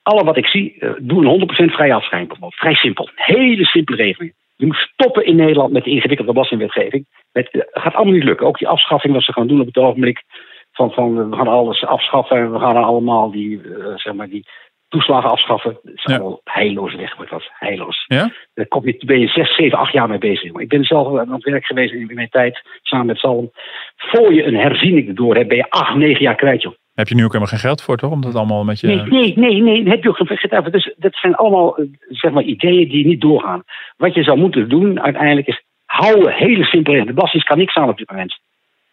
[0.03, 2.59] Alle wat ik zie, eh, doen 100% vrije afschrijving bijvoorbeeld.
[2.61, 3.09] Vrij simpel.
[3.15, 4.33] Hele simpele regeling.
[4.55, 7.05] Je moet stoppen in Nederland met de ingewikkelde belastingwetgeving.
[7.31, 8.47] Het eh, gaat allemaal niet lukken.
[8.47, 10.23] Ook die afschaffing wat ze gaan doen op het ogenblik.
[10.71, 13.61] Van, van eh, we gaan alles afschaffen en we gaan allemaal die,
[13.95, 14.45] zeg maar die
[14.89, 15.79] toeslagen afschaffen.
[15.83, 16.13] Dat is Ja.
[16.15, 17.49] allemaal heilloos weg, wordt dat.
[17.53, 18.05] Heilloos.
[18.07, 18.31] Ja?
[18.53, 20.51] Daar kom je, ben je zes, zeven, acht jaar mee bezig.
[20.53, 23.51] Ik ben zelf aan het werk geweest in mijn tijd, samen met Salm.
[23.95, 26.73] Voor je een herziening erdoor hebt, ben je acht, negen jaar kwijt, joh.
[26.93, 28.11] Heb je nu ook helemaal geen geld voor, toch?
[28.11, 28.87] Om dat allemaal met je...
[28.87, 30.71] Nee, nee, nee, nee, heb je ook geen gedaan.
[30.71, 33.63] Dus dat zijn allemaal eh, zeg maar, ideeën die niet doorgaan.
[33.97, 37.05] Wat je zou moeten doen uiteindelijk is houden hele simpele in.
[37.05, 38.39] De belasting kan niks aan op dit moment.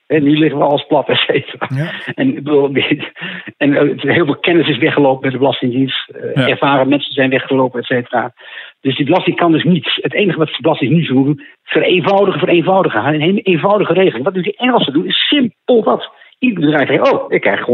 [0.07, 1.69] Hè, nu liggen we alles plat, et cetera.
[1.75, 1.91] Ja.
[2.15, 2.71] En, bedoel,
[3.57, 6.09] en eh, heel veel kennis is weggelopen bij de Belastingdienst.
[6.09, 6.49] Eh, Ja.
[6.49, 8.33] Ervaren mensen zijn weggelopen, et cetera.
[8.81, 9.99] Dus die belasting kan dus niets.
[10.03, 13.07] Het enige wat de belasting nu zou doen, vereenvoudigen, vereenvoudigen.
[13.07, 14.25] Een hele eenvoudige regeling.
[14.25, 16.11] Wat nu die Engelsen doen, is simpel wat.
[16.41, 17.67] Ieder bedrijf zegt, oh, ik krijg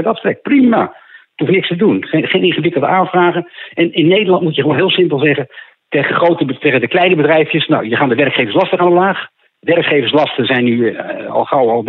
[0.00, 0.42] 130% aftrek.
[0.42, 0.82] Prima.
[1.34, 2.04] Ik hoef niks te doen.
[2.06, 3.50] Geen, geen ingewikkelde aanvragen.
[3.74, 5.46] En in Nederland moet je gewoon heel simpel zeggen,
[5.88, 9.28] tegen, grote, tegen de kleine bedrijfjes, nou, je gaan de werkgeverslasten gaan omlaag.
[9.60, 11.84] Werkgeverslasten zijn nu eh, al gauw al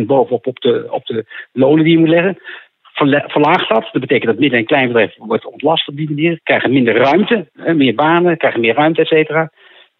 [0.00, 2.38] 30% bovenop op de, op de lonen die je moet leggen.
[2.82, 3.88] Verla- Verlaagt dat.
[3.92, 6.40] Dat betekent dat midden- en kleinbedrijf wordt ontlast op die manier.
[6.42, 9.50] Krijgen minder ruimte, hè, meer banen, krijgen meer ruimte, et cetera.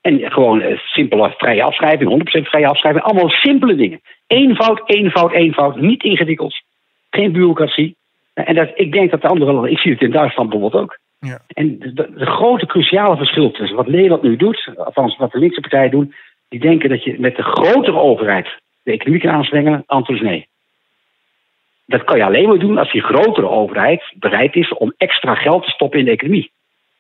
[0.05, 3.05] En gewoon eh, simpele vrije afschrijving, 100% vrije afschrijving.
[3.05, 4.01] Allemaal simpele dingen.
[4.27, 5.81] Eenvoud, eenvoud, eenvoud.
[5.81, 6.55] Niet ingewikkeld.
[7.11, 7.97] Geen bureaucratie.
[8.35, 10.99] En dat, ik denk dat de andere landen, ik zie het in Duitsland bijvoorbeeld ook.
[11.21, 11.41] Ja.
[11.47, 15.91] En de, grote cruciale verschil tussen wat Nederland nu doet, althans wat de linkse partijen
[15.91, 16.15] doen,
[16.49, 18.49] die denken dat je met de grotere overheid
[18.83, 19.83] de economie kan aanswengelen.
[19.87, 20.49] Antwoord is nee.
[21.87, 25.65] Dat kan je alleen maar doen als die grotere overheid bereid is om extra geld
[25.65, 26.51] te stoppen in de economie.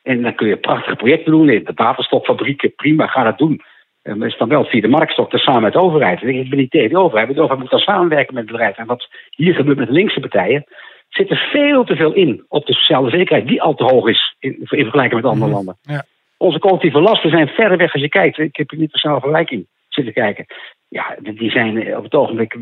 [0.04, 3.60] En dan kun je prachtige projecten doen, de waterstoffabrieken, prima, ga dat doen.
[4.02, 6.22] Eh, Maar is dan wel via de marktstok samen met de overheid.
[6.22, 8.82] Ik ben niet tegen de overheid, maar de overheid moet dan samenwerken met bedrijven.
[8.82, 10.64] En wat hier gebeurt met de linkse partijen,
[11.08, 14.36] zit er veel te veel in op de sociale zekerheid, die al te hoog is
[14.38, 15.76] in, in vergelijking met andere landen.
[15.82, 16.04] Ja.
[16.36, 18.38] Onze collectieve lasten zijn verder weg als je kijkt.
[18.38, 20.46] Ik heb een internationale vergelijking zitten kijken.
[20.88, 22.56] Ja, die zijn op het ogenblik,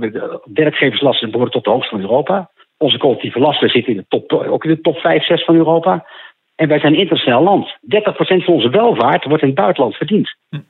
[0.52, 2.50] werkgeverslasten behoren tot de hoogste van Europa.
[2.76, 6.06] Onze collectieve lasten zitten in de top, ook in de top 5, 6 van Europa.
[6.62, 7.66] En wij zijn een internationaal land.
[7.66, 7.74] 30%
[8.44, 10.36] van onze welvaart wordt in het buitenland verdiend.
[10.56, 10.60] 2,4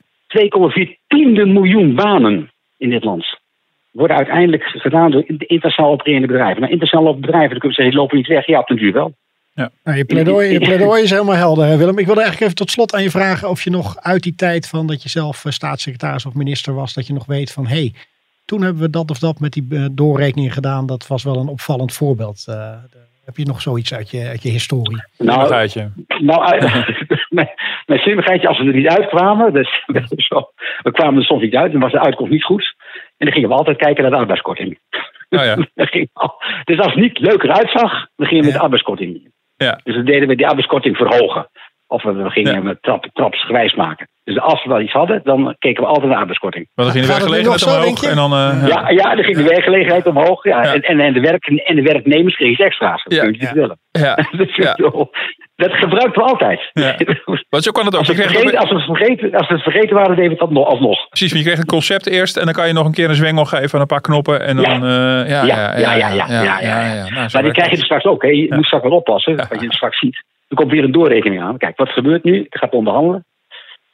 [1.07, 3.25] tiende miljoen banen in dit land
[3.91, 6.61] worden uiteindelijk gedaan door internationaal opererende bedrijven.
[6.61, 8.45] Nou, internationaal bedrijven, dan kun je zeggen, die lopen niet weg.
[8.45, 9.13] Ja, op den duur wel.
[9.83, 11.97] Nou, je, pleidooi, je pleidooi is helemaal helder, hè, Willem.
[11.97, 14.67] Ik wilde eigenlijk even tot slot aan je vragen of je nog uit die tijd
[14.67, 17.75] van dat je zelf eh, staatssecretaris of minister was, dat je nog weet van hé,
[17.75, 17.93] hey,
[18.45, 20.85] toen hebben we dat of dat met die eh, doorrekeningen gedaan.
[20.85, 22.45] Dat was wel een opvallend voorbeeld.
[22.47, 22.55] Eh,
[22.91, 25.03] de- heb je nog zoiets uit je, uit je historie?
[25.17, 25.49] Nou,
[26.21, 26.87] nou eh,
[27.37, 27.49] mijn,
[27.85, 29.83] mijn slimmigheidje, als we er niet uitkwamen, dus,
[30.29, 32.75] zo, we kwamen er soms niet uit, dan was de uitkomst niet goed.
[33.17, 34.79] En dan gingen we altijd kijken naar de arbeidskorting.
[35.29, 35.55] Nou ja.
[36.63, 39.31] Dus als het niet leuker uitzag, dan gingen we met de arbeidskorting.
[39.55, 39.79] Ja.
[39.83, 41.49] Dus dan deden we die arbeidskorting verhogen.
[41.93, 42.61] Of we, gingen ja.
[42.63, 42.77] hem
[43.13, 44.07] trap, maken.
[44.23, 46.67] Dus als we wel iets hadden, dan keken we altijd naar arbeidskorting.
[46.73, 48.03] Maar dan ging de werkgelegenheid omhoog.
[48.03, 50.43] En dan, eh, ja, ja, dan ging de werkgelegenheid omhoog.
[50.43, 50.73] Ja.
[50.73, 53.03] En, en, en, de werk, en de werknemers kregen iets extra's.
[53.03, 53.21] Dat ja.
[53.21, 53.77] kun je niet willen.
[53.91, 54.15] Ja.
[55.55, 56.69] dat, gebruiken we altijd.
[56.73, 56.95] Ja.
[57.49, 57.99] Want zo kan het ook.
[57.99, 60.67] Als we, het vergeten, als, we het vergeten, we het waren, deden we dat nog,
[60.67, 61.07] alsnog.
[61.07, 63.15] Precies, maar je kreeg een concept eerst en dan kan je nog een keer een
[63.15, 64.41] zwengel geven aan een paar knoppen.
[64.41, 65.23] En dan, ja.
[65.23, 66.59] Eh, ja, ja, ja, ja.
[66.59, 68.21] ja, Maar die krijg je dus straks ook.
[68.21, 68.29] Hè.
[68.29, 70.23] Je moet straks wel oppassen, wat je het straks ziet.
[70.53, 71.57] Er komt weer een doorrekening aan.
[71.57, 72.35] Kijk, wat gebeurt nu?
[72.35, 73.25] Je gaat onderhandelen.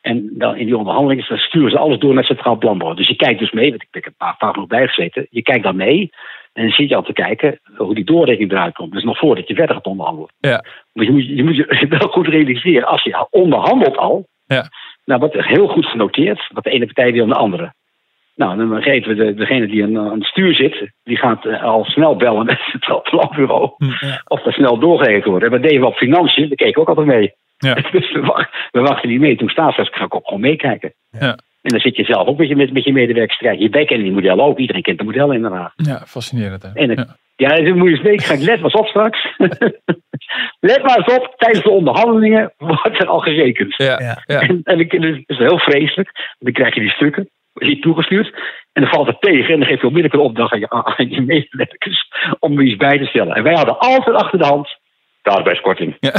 [0.01, 2.95] En dan in die onderhandelingen dan sturen ze alles door naar het Centraal Planbureau.
[2.95, 5.27] Dus je kijkt dus mee, want ik heb een paar vaak nog bijgezeten.
[5.29, 6.09] Je kijkt dan mee
[6.53, 8.91] en dan zit je al te kijken hoe die doorrekening eruit komt.
[8.91, 10.29] Dus nog voordat je verder gaat onderhandelen.
[10.37, 10.63] Ja.
[10.93, 14.69] Maar je moet je, moet je wel goed realiseren, als je onderhandelt al, Ja.
[15.05, 17.73] nou wordt er heel goed genoteerd wat de ene partij wil aan de andere.
[18.39, 21.63] Nou, dan geven we de, degene die aan, aan het stuur zit, die gaat eh,
[21.63, 23.71] al snel bellen met het Planbureau.
[23.77, 24.05] Hm.
[24.05, 24.21] Ja.
[24.27, 25.45] Of dat snel doorgegeven wordt.
[25.45, 26.47] En wat deden we op financiën?
[26.47, 27.33] Daar keken we ook altijd mee.
[27.57, 27.73] Ja.
[27.91, 29.35] Dus we, wacht- we wachten niet mee.
[29.37, 30.93] Toen staatsrecht ga ik ook gewoon meekijken.
[31.09, 31.29] Ja.
[31.61, 33.71] En dan zit je zelf ook met je, met, met je medewerkers te kijken.
[33.71, 34.57] Wij kennen die modellen ook.
[34.59, 35.73] Iedereen kent de modellen in Den Haag.
[35.75, 36.63] Ja, fascinerend.
[36.63, 36.69] Hè?
[36.73, 37.47] En het- Ja.
[37.47, 38.19] Ja, dan moet je eens mee.
[38.21, 39.35] Ga ik let maar eens op straks.
[40.59, 41.33] let maar eens op.
[41.37, 43.73] Tijdens de onderhandelingen wordt er al gerekend.
[43.77, 44.21] Ja, Ja.
[44.25, 44.39] ja.
[44.41, 46.35] En, en ik- dat is heel vreselijk.
[46.39, 47.29] Dan krijg je die stukken.
[47.67, 48.33] Je toegestuurd.
[48.73, 49.53] En dan valt het tegen.
[49.53, 52.07] En dan geef je onmiddellijk een opdracht aan je, aan je medewerkers.
[52.39, 53.35] Om er iets bij te stellen.
[53.35, 54.77] En wij hadden altijd achter de hand.
[55.21, 55.97] De arbeidskorting.
[55.99, 56.11] Ja.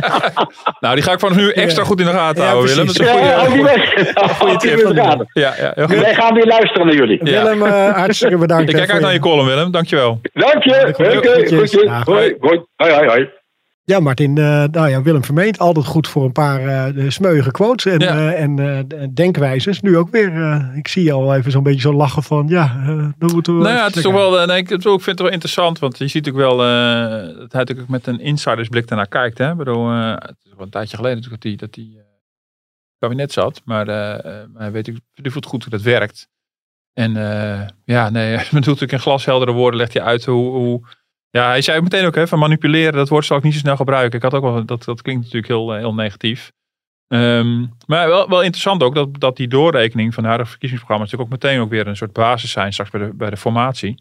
[0.80, 2.86] nou, die ga ik vanaf nu extra goed in de gaten Ja, houden, Willem.
[2.86, 5.30] Dat is een Ja, goede, tip.
[5.32, 5.98] Ja, ja, goed.
[5.98, 7.24] Wij gaan weer luisteren naar jullie.
[7.24, 7.42] Ja.
[7.42, 8.68] Willem, eh, hartstikke bedankt.
[8.68, 9.70] Ik eh, kijk uit naar je column, Willem.
[9.70, 10.20] Dankjewel.
[10.32, 10.86] Dank je.
[10.88, 11.10] Oké.
[11.82, 12.02] Ja.
[12.04, 12.60] Hoi, hoi.
[12.76, 13.28] Hoi, hoi, hoi.
[13.84, 17.92] Ja, Martin, eh, nou ja, Willem Vermeend, altijd goed voor een paar de smeuïge quotes
[17.92, 18.32] en, Ja.
[18.32, 19.80] eh, en denkwijzes.
[19.80, 20.32] Nu ook weer,
[20.74, 22.82] ik zie je al even zo'n beetje zo lachen van, ja,
[23.18, 23.62] dan moeten we...
[23.62, 26.06] Nou ja, het is toch wel, nee, ik, ik vind het wel interessant, want je
[26.08, 26.56] ziet natuurlijk wel
[27.38, 29.38] dat hij natuurlijk met een insidersblik daarnaar kijkt.
[29.38, 29.50] Hè?
[29.50, 33.60] Ik bedoel, het is wel een tijdje geleden natuurlijk dat hij, dat het kabinet zat,
[33.64, 36.28] maar maar hij weet hij voelt goed hoe dat werkt.
[36.92, 37.12] En
[37.84, 40.80] ja, nee, bedoelt natuurlijk in glasheldere woorden legt hij uit hoe, hoe
[41.32, 43.76] ja, hij zei meteen ook hè, van manipuleren, dat woord zal ik niet zo snel
[43.76, 44.16] gebruiken.
[44.16, 46.52] Ik had ook wel, dat, dat klinkt natuurlijk heel, eh, heel negatief.
[47.06, 51.42] Ehm, maar wel, wel interessant ook dat, dat die doorrekening van de huidige verkiezingsprogramma's natuurlijk
[51.42, 53.94] ook meteen ook weer een soort basis zijn straks bij de, bij de formatie.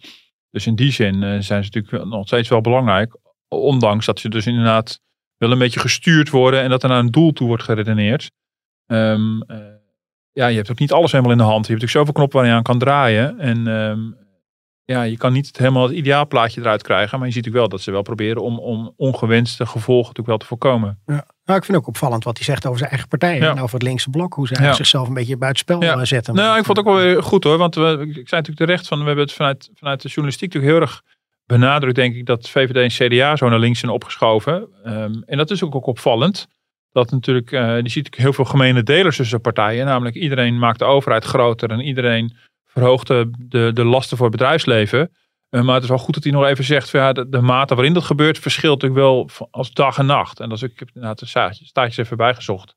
[0.50, 3.18] Dus in die zin eh, zijn ze natuurlijk nog steeds wel belangrijk.
[3.48, 5.00] Ondanks dat ze dus inderdaad
[5.38, 8.32] wel een beetje gestuurd worden en dat er naar een doel toe wordt geredeneerd.
[8.86, 9.58] Ehm, eh,
[10.32, 11.68] ja, je hebt ook niet alles helemaal in de hand.
[11.68, 13.40] Je hebt natuurlijk zoveel knoppen waar je aan kan draaien.
[13.40, 14.00] En ehm,
[14.92, 17.18] ja, je kan niet het helemaal het ideaalplaatje eruit krijgen.
[17.18, 20.38] Maar je ziet natuurlijk wel dat ze wel proberen om, om ongewenste gevolgen natuurlijk wel
[20.38, 21.00] te voorkomen.
[21.06, 21.26] Ja.
[21.46, 23.50] Nou, ik vind ook opvallend wat hij zegt over zijn eigen partij Ja.
[23.50, 24.74] en over het linkse blok, hoe ze Ja.
[24.74, 25.94] zichzelf een beetje buitenspel Ja.
[26.00, 26.36] eh, zetten.
[26.36, 27.58] Nou, ik vond het ook wel weer goed hoor.
[27.58, 30.74] Want we, ik zei natuurlijk terecht van, we hebben het vanuit, vanuit de journalistiek natuurlijk
[30.80, 31.02] heel erg
[31.46, 34.68] benadrukt, denk ik, dat VVD en CDA zo naar links zijn opgeschoven.
[34.84, 36.48] Ehm, en dat is ook, ook opvallend.
[36.92, 39.86] Dat natuurlijk, eh je ziet heel veel gemene delers tussen partijen.
[39.86, 42.36] Namelijk iedereen maakt de overheid groter en iedereen
[42.74, 45.12] verhoogt de, de, lasten voor het bedrijfsleven.
[45.50, 47.42] Eh, maar het is wel goed dat hij nog even zegt, van, ja, de, de
[47.42, 50.40] mate waarin dat gebeurt verschilt natuurlijk wel als dag en nacht.
[50.40, 52.76] En dat is, ook- ik heb inderdaad de staartjes, staartjes even bijgezocht.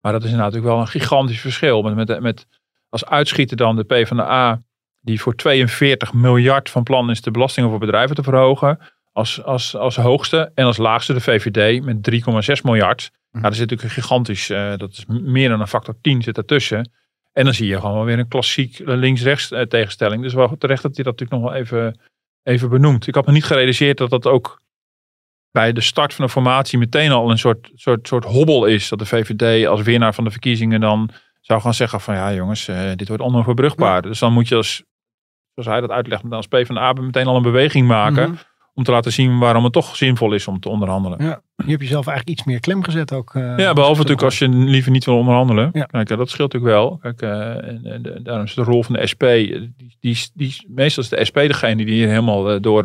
[0.00, 1.82] Maar dat is inderdaad natuurlijk wel een gigantisch verschil.
[1.82, 2.46] Met, met, met
[2.88, 4.62] als uitschieter dan de PvdA,
[5.00, 8.78] die voor 42 miljard van plan is de belastingen voor bedrijven te verhogen.
[9.12, 12.10] Als, als, als hoogste en als laagste de VVD met
[12.56, 13.10] 3,6 miljard.
[13.10, 13.42] Mhm.
[13.42, 16.36] Nou, er zit natuurlijk een gigantisch, eh, dat is meer dan een factor 10 zit
[16.36, 16.90] ertussen.
[17.34, 20.22] En dan zie je gewoon weer een klassiek links-rechts eh, tegenstelling.
[20.22, 22.00] Dus wel terecht dat hij dat natuurlijk nog wel even,
[22.42, 23.06] even benoemt.
[23.06, 24.62] Ik had me niet gerealiseerd dat dat ook
[25.50, 28.88] bij de start van de formatie meteen al een soort, soort, soort hobbel is.
[28.88, 32.68] Dat de VVD als winnaar van de verkiezingen dan zou gaan zeggen van ja jongens,
[32.68, 34.02] eh, dit wordt onoverbrugbaar.
[34.02, 34.84] Dus dan moet je als,
[35.54, 38.30] zoals hij dat uitlegt, dan als PvdA meteen al een beweging maken.
[38.30, 38.38] Mhm.
[38.74, 41.24] Om te laten zien waarom het toch zinvol is om te onderhandelen.
[41.24, 41.42] Ja.
[41.56, 43.34] Je hebt jezelf eigenlijk iets meer klem gezet ook.
[43.34, 45.70] eh, Ja, behalve natuurlijk als je liever niet wil onderhandelen.
[45.72, 45.84] Ja.
[45.84, 46.96] Kijk, eh, dat scheelt natuurlijk wel.
[46.96, 51.02] Kijk, eh, en, en, daarom is de rol van de SP, die, die, die, meestal
[51.02, 52.82] is de SP degene die hier helemaal door,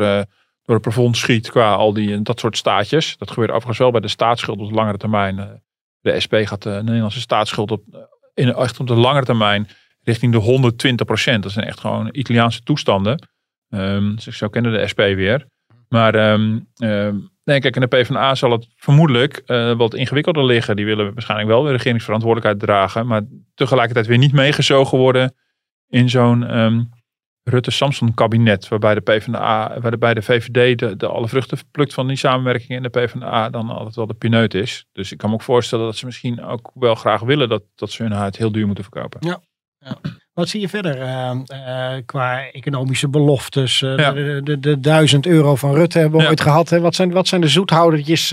[0.64, 3.18] door het plafond schiet qua al die, dat soort staatjes.
[3.18, 5.62] Dat gebeurt overigens wel bij de staatsschuld op de langere termijn.
[6.02, 7.84] De SP gaat de Nederlandse staatsschuld op,
[8.34, 9.68] in, echt op de langere termijn
[10.04, 11.44] richting de 120 procent.
[11.44, 13.28] Dat zijn echt gewoon Italiaanse toestanden.
[13.70, 15.46] Ehm, dus zo kennen de SP weer.
[15.90, 20.76] Maar ehm, ehm, nee, kijk, in de PvdA zal het vermoedelijk eh, wat ingewikkelder liggen.
[20.76, 23.08] Die willen waarschijnlijk wel weer regeringsverantwoordelijkheid dragen.
[23.08, 23.22] Maar
[23.56, 25.36] tegelijkertijd weer niet meegezogen worden
[25.88, 26.84] in zo'n ehm,
[27.44, 28.68] Rutte-Samson kabinet.
[28.68, 32.70] Waarbij de PvdA, waarbij de VVD de, de alle vruchten plukt van die samenwerking.
[32.70, 34.86] En de PvdA dan altijd wel de pineut is.
[34.92, 37.92] Dus ik kan me ook voorstellen dat ze misschien ook wel graag willen dat, dat
[37.92, 39.28] ze hun huid heel duur moeten verkopen.
[40.40, 43.82] Wat zie je verder eh, eh, qua economische beloftes?
[43.82, 44.12] eh, Ja.
[44.12, 46.30] de, de, de duizend euro van Rutte hebben we Ja.
[46.30, 46.70] ooit gehad.
[46.70, 46.80] Hè?
[46.80, 48.30] Wat, zijn, wat zijn de zoethoudertjes?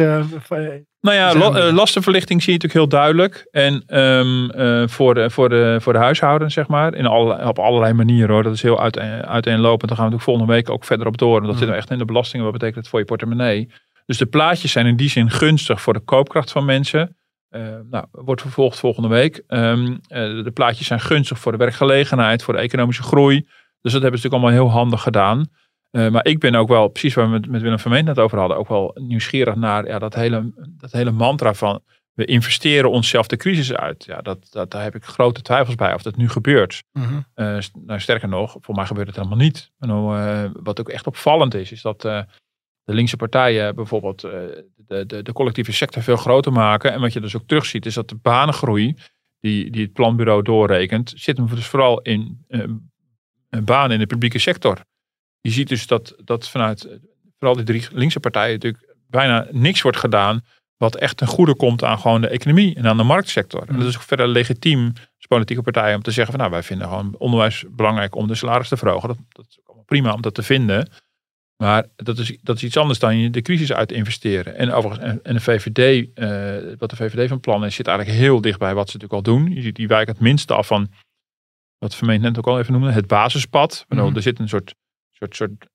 [1.01, 1.35] Nou ja,
[1.73, 3.49] lastenverlichting zie je natuurlijk heel duidelijk.
[3.51, 6.95] En ehm, eh, voor, de, voor, de, voor de huishouden, zeg maar.
[6.95, 8.43] In alle, op allerlei manieren hoor.
[8.43, 9.89] Dat is heel uiteen, uiteenlopend.
[9.89, 11.37] Daar gaan we natuurlijk volgende week ook verder op door.
[11.37, 11.59] En dat Mhm.
[11.59, 12.45] zit nou echt in de belastingen.
[12.45, 13.69] Wat betekent het voor je portemonnee?
[14.07, 17.17] Dus de plaatjes zijn in die zin gunstig voor de koopkracht van mensen.
[17.57, 19.43] Eh, nou, wordt vervolgd volgende week.
[19.47, 23.41] Ehm, eh, de plaatjes zijn gunstig voor de werkgelegenheid, voor de economische groei.
[23.81, 25.47] Dus dat hebben ze natuurlijk allemaal heel handig gedaan.
[25.91, 28.39] Eh, maar ik ben ook wel, precies waar we met, met Willem Vermeend net over
[28.39, 31.81] hadden, ook wel nieuwsgierig naar ja, dat, hele, dat hele mantra van
[32.13, 34.05] we investeren onszelf de crisis uit.
[34.05, 36.83] Ja, dat, dat, daar heb ik grote twijfels bij of dat nu gebeurt.
[36.93, 37.21] Mhm.
[37.85, 39.71] Nou, sterker nog, voor mij gebeurt het helemaal niet.
[39.79, 42.05] En nou, eh, wat ook echt opvallend is, is dat
[42.87, 44.33] de linkse partijen bijvoorbeeld eh,
[44.77, 46.93] de, de, de collectieve sector veel groter maken.
[46.93, 48.95] En wat je dus ook terugziet, is dat de banengroei,
[49.41, 52.61] die, die het planbureau doorrekent, zit hem dus vooral in eh,
[53.65, 54.81] banen in de publieke sector.
[55.41, 56.99] Je ziet dus dat, dat vanuit
[57.39, 60.45] vooral die drie linkse partijen natuurlijk bijna niks wordt gedaan
[60.77, 63.65] wat echt ten goede komt aan gewoon de economie en aan de marktsector.
[63.69, 66.63] En dat is ook verder legitiem als politieke partij om te zeggen van nou wij
[66.63, 69.09] vinden gewoon onderwijs belangrijk om de salaris te verhogen.
[69.09, 70.89] Dat, dat is prima om dat te vinden.
[71.57, 74.57] Maar dat is, dat is iets anders dan je de crisis uit investeren.
[74.57, 78.41] En overigens, en, de VVD, eh, wat de VVD van plan is, zit eigenlijk heel
[78.41, 79.55] dichtbij wat ze natuurlijk al doen.
[79.55, 80.89] Je ziet die wijken het minste af van,
[81.79, 83.85] wat Vermeend net ook al even noemde, het basispad.
[83.89, 84.17] Mhm.
[84.17, 84.75] Er zit een soort,
[85.11, 85.67] soort, soort,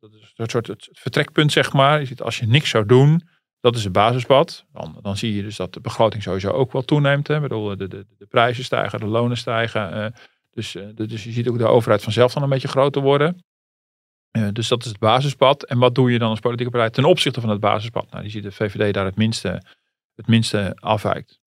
[0.00, 2.00] dat is een soort, het vertrekpunt, zeg maar.
[2.00, 3.22] Je ziet, als je niks zou doen,
[3.60, 4.64] Dat is het basispad.
[4.72, 7.28] Dan, dan zie je dus dat de begroting sowieso ook wel toeneemt.
[7.28, 7.34] Hè.
[7.34, 9.92] Ik bedoel, de, de, de prijzen stijgen, de lonen stijgen.
[9.92, 10.20] eh,
[10.50, 13.44] dus, eh, dus je ziet ook de overheid vanzelf dan een beetje groter worden.
[14.30, 15.64] Eh, dus dat is het basispad.
[15.64, 18.10] En wat doe je dan als politieke partij ten opzichte van het basispad?
[18.10, 19.62] Nou, die ziet de VVD daar het minste,
[20.14, 21.40] het minste afwijkt.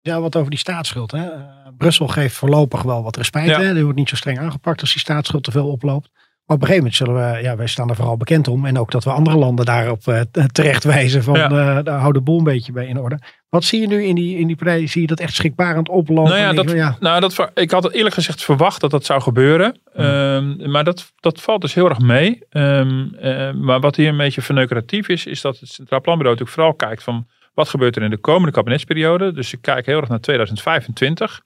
[0.00, 1.10] Ja, wat over die staatsschuld.
[1.10, 1.30] Hè?
[1.30, 1.40] Eh,
[1.76, 3.48] Brussel geeft voorlopig wel wat respijt.
[3.48, 3.60] Ja.
[3.60, 3.72] Hè?
[3.72, 6.10] Die wordt niet zo streng aangepakt als die staatsschuld te veel oploopt.
[6.12, 8.66] Maar op een gegeven moment zullen we, ja, wij staan er vooral bekend om.
[8.66, 10.20] En ook dat we andere landen daarop eh,
[10.52, 11.82] terecht wijzen van Ja.
[11.82, 13.18] daar hou de boel een beetje bij in orde.
[13.48, 14.86] Wat zie je nu in die, in die partij?
[14.86, 16.32] Zie je dat echt schrikbarend oplopen?
[16.32, 19.80] Nou ja, dat, ja, nou, dat, ik had eerlijk gezegd verwacht dat dat zou gebeuren.
[19.94, 22.42] Ehm, maar dat, dat valt dus heel erg mee.
[22.48, 26.50] Ehm, eh, maar wat hier een beetje verneukeratief is, is dat het Centraal Planbureau natuurlijk
[26.50, 29.32] vooral kijkt van wat gebeurt er in de komende kabinetsperiode.
[29.32, 31.42] Dus ze kijken heel erg naar 2025.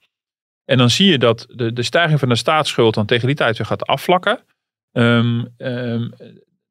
[0.65, 3.57] En dan zie je dat de, de stijging van de staatsschuld dan tegen die tijd
[3.57, 4.39] weer gaat afvlakken.
[4.91, 5.37] Ehm,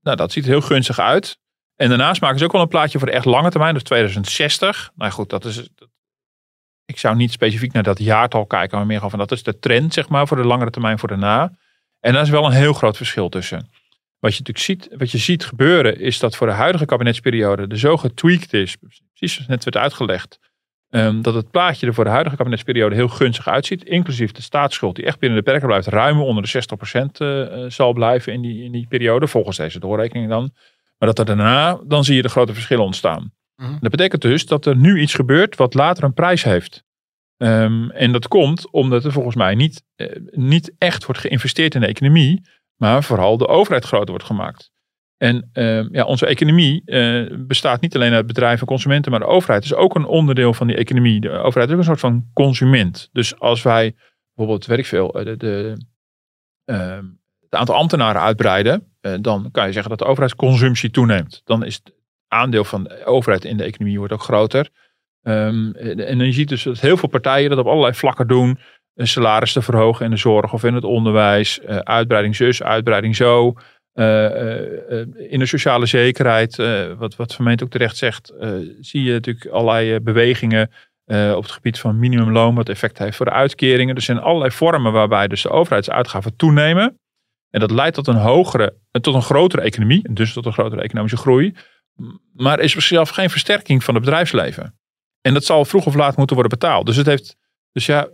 [0.03, 1.39] nou, dat ziet er heel gunstig uit.
[1.81, 4.91] En daarnaast maken ze ook wel een plaatje voor de echt lange termijn, dus 2060.
[4.95, 5.89] Nou goed, dat is, dat-
[6.85, 9.59] ik zou niet specifiek naar dat jaartal kijken, maar meer gewoon van dat is de
[9.59, 11.53] trend, zeg maar, voor de langere termijn voor daarna.
[12.01, 13.71] En daar is wel een heel groot verschil tussen.
[14.19, 17.79] Wat je natuurlijk ziet, wat je ziet gebeuren, is dat voor de huidige kabinetsperiode er
[17.79, 20.39] zo getweakt is, precies zoals net werd uitgelegd,
[20.91, 24.97] ehm, dat het plaatje er voor de huidige kabinetsperiode heel gunstig uitziet, inclusief de staatsschuld,
[24.97, 28.41] die echt binnen de perken blijft, ruim onder de 60% eh, eh, zal blijven in
[28.43, 30.53] die, in die periode, volgens deze doorrekening dan.
[31.01, 33.33] Maar dat er daarna, dan zie je de grote verschillen ontstaan.
[33.57, 33.77] Mhm.
[33.81, 36.85] Dat betekent dus dat er nu iets gebeurt wat later een prijs heeft.
[37.37, 41.81] Ehm, en dat komt omdat er volgens mij niet, eh, niet echt wordt geïnvesteerd in
[41.81, 44.71] de economie, maar vooral de overheid groter wordt gemaakt.
[45.17, 49.27] En ehm, ja, onze economie eh, bestaat niet alleen uit bedrijven en consumenten, maar de
[49.27, 51.21] overheid is ook een onderdeel van die economie.
[51.21, 53.09] De overheid is ook een soort van consument.
[53.13, 53.95] Dus als wij
[54.35, 55.77] bijvoorbeeld, weet ik veel, eh, de, de,
[56.65, 57.05] ehm,
[57.41, 58.90] het aantal ambtenaren uitbreiden,
[59.21, 61.41] dan kan je zeggen dat de overheidsconsumptie toeneemt.
[61.45, 61.93] Dan is het
[62.29, 64.69] aandeel van de overheid in de economie wordt ook groter.
[65.23, 68.59] En je ziet dus dat heel veel partijen dat op allerlei vlakken doen.
[68.95, 71.61] Een salaris te verhogen in de zorg of in het onderwijs.
[71.61, 73.55] eh, uitbreiding zus, uitbreiding zo.
[73.93, 78.51] eh, eh, eh, in de sociale zekerheid, eh, wat, wat Vermeent ook terecht zegt, eh,
[78.81, 80.71] zie je natuurlijk allerlei eh, bewegingen
[81.05, 83.95] eh, op het gebied van minimumloon, wat effect heeft voor de uitkeringen.
[83.95, 86.99] Er zijn allerlei vormen waarbij dus de overheidsuitgaven toenemen.
[87.51, 90.53] En dat leidt tot een hogere, eh, tot een grotere economie, en dus tot een
[90.53, 91.55] grotere economische groei.
[92.33, 94.79] Maar is zelf geen versterking van het bedrijfsleven.
[95.21, 96.87] En dat zal vroeg of laat moeten worden betaald.
[96.87, 97.37] Dus het heeft,
[97.73, 98.09] dus ja,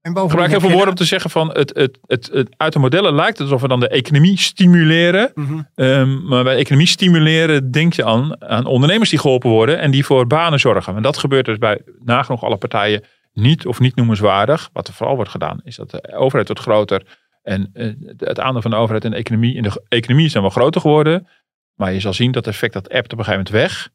[0.00, 2.54] en ik bovendien gebruik heel veel woorden om te zeggen van het, het, het, het,
[2.56, 5.30] uit de modellen lijkt het alsof we dan de economie stimuleren.
[5.34, 5.60] Mhm.
[5.74, 10.04] Ehm, maar bij economie stimuleren denk je aan, aan ondernemers die geholpen worden en die
[10.04, 10.96] voor banen zorgen.
[10.96, 14.70] En dat gebeurt dus bij nagenoeg alle partijen niet of niet noemenswaardig.
[14.72, 17.02] Wat er vooral wordt gedaan is dat de overheid wordt groter
[17.48, 19.54] en eh, het aandeel van de overheid in de economie.
[19.54, 21.28] In de economie is dan wel groter geworden,
[21.74, 23.88] maar je zal zien dat effect dat appt op een gegeven moment weg.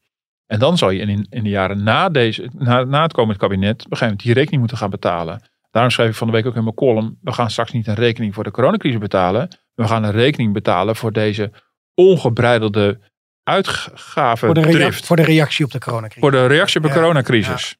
[0.46, 3.70] En dan zal je in, in de jaren na, deze, na, na het komend kabinet
[3.70, 5.42] op een gegeven moment die rekening moeten gaan betalen.
[5.70, 7.94] Daarom schreef ik van de week ook in mijn column, we gaan straks niet een
[7.94, 9.48] rekening voor de coronacrisis betalen.
[9.74, 11.50] We gaan een rekening betalen voor deze
[11.94, 12.98] ongebreidelde
[13.42, 16.20] uitgaven voor, de voor de reactie op de coronacrisis.
[16.20, 17.76] Voor de reactie op de Ja, coronacrisis.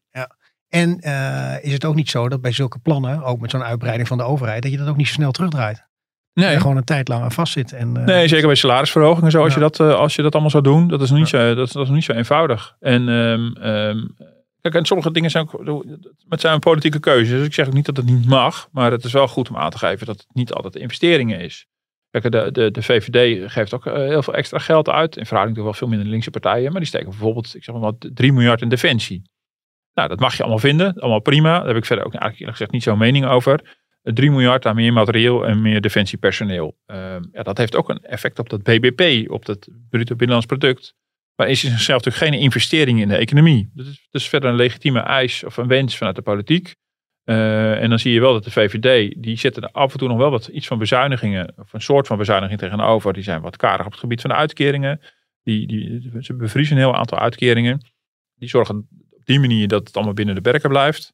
[0.74, 4.08] En eh, is het ook niet zo dat bij zulke plannen, ook met zo'n uitbreiding
[4.08, 5.76] van de overheid, dat je dat ook niet zo snel terugdraait?
[5.76, 7.72] Dat Nee, je gewoon een tijd lang aan vastzit.
[7.72, 9.42] En, eh, nee, zeker bij salarisverhogingen zo.
[9.42, 11.72] Als, je dat, eh, als je dat allemaal zou doen, dat is niet, zo, dat,
[11.72, 12.76] dat is niet zo eenvoudig.
[12.80, 14.06] En ehm, ehm,
[14.60, 15.84] kijk, en sommige dingen zijn ook,
[16.28, 17.38] het zijn politieke keuzes.
[17.38, 19.56] Dus ik zeg ook niet dat het niet mag, maar het is wel goed om
[19.56, 21.66] aan te geven dat het niet altijd investeringen is.
[22.10, 25.16] Kijk, de, de, de VVD geeft ook heel veel extra geld uit.
[25.16, 26.70] In verhouding tot wel veel minder linkse partijen.
[26.70, 29.22] Maar die steken bijvoorbeeld, ik zeg maar wat, 3 miljard in defensie.
[29.94, 30.94] Nou, dat mag je allemaal vinden.
[30.94, 31.59] Allemaal prima.
[31.59, 33.83] Daar heb ik verder ook eigenlijk eerlijk gezegd niet zo'n mening over.
[34.02, 36.76] 3 miljard aan meer materieel en meer defensiepersoneel.
[36.87, 40.94] Ehm, ja, dat heeft ook een effect op dat BBP, op dat bruto binnenlands product.
[41.37, 43.70] Maar is in zichzelf natuurlijk geen investering in de economie.
[43.74, 46.74] Dat is, verder een legitieme eis of een wens vanuit de politiek.
[47.24, 50.09] Eh, en dan zie je wel dat de VVD, die zetten er af en toe
[50.09, 53.12] nog wel wat iets van bezuinigingen, of een soort van bezuiniging tegenover.
[53.12, 55.00] Die zijn wat karig op het gebied van de uitkeringen.
[55.42, 57.92] Die, die, ze bevriezen een heel aantal uitkeringen.
[58.35, 58.88] Die zorgen
[59.24, 61.12] die manier dat het allemaal binnen de perken blijft.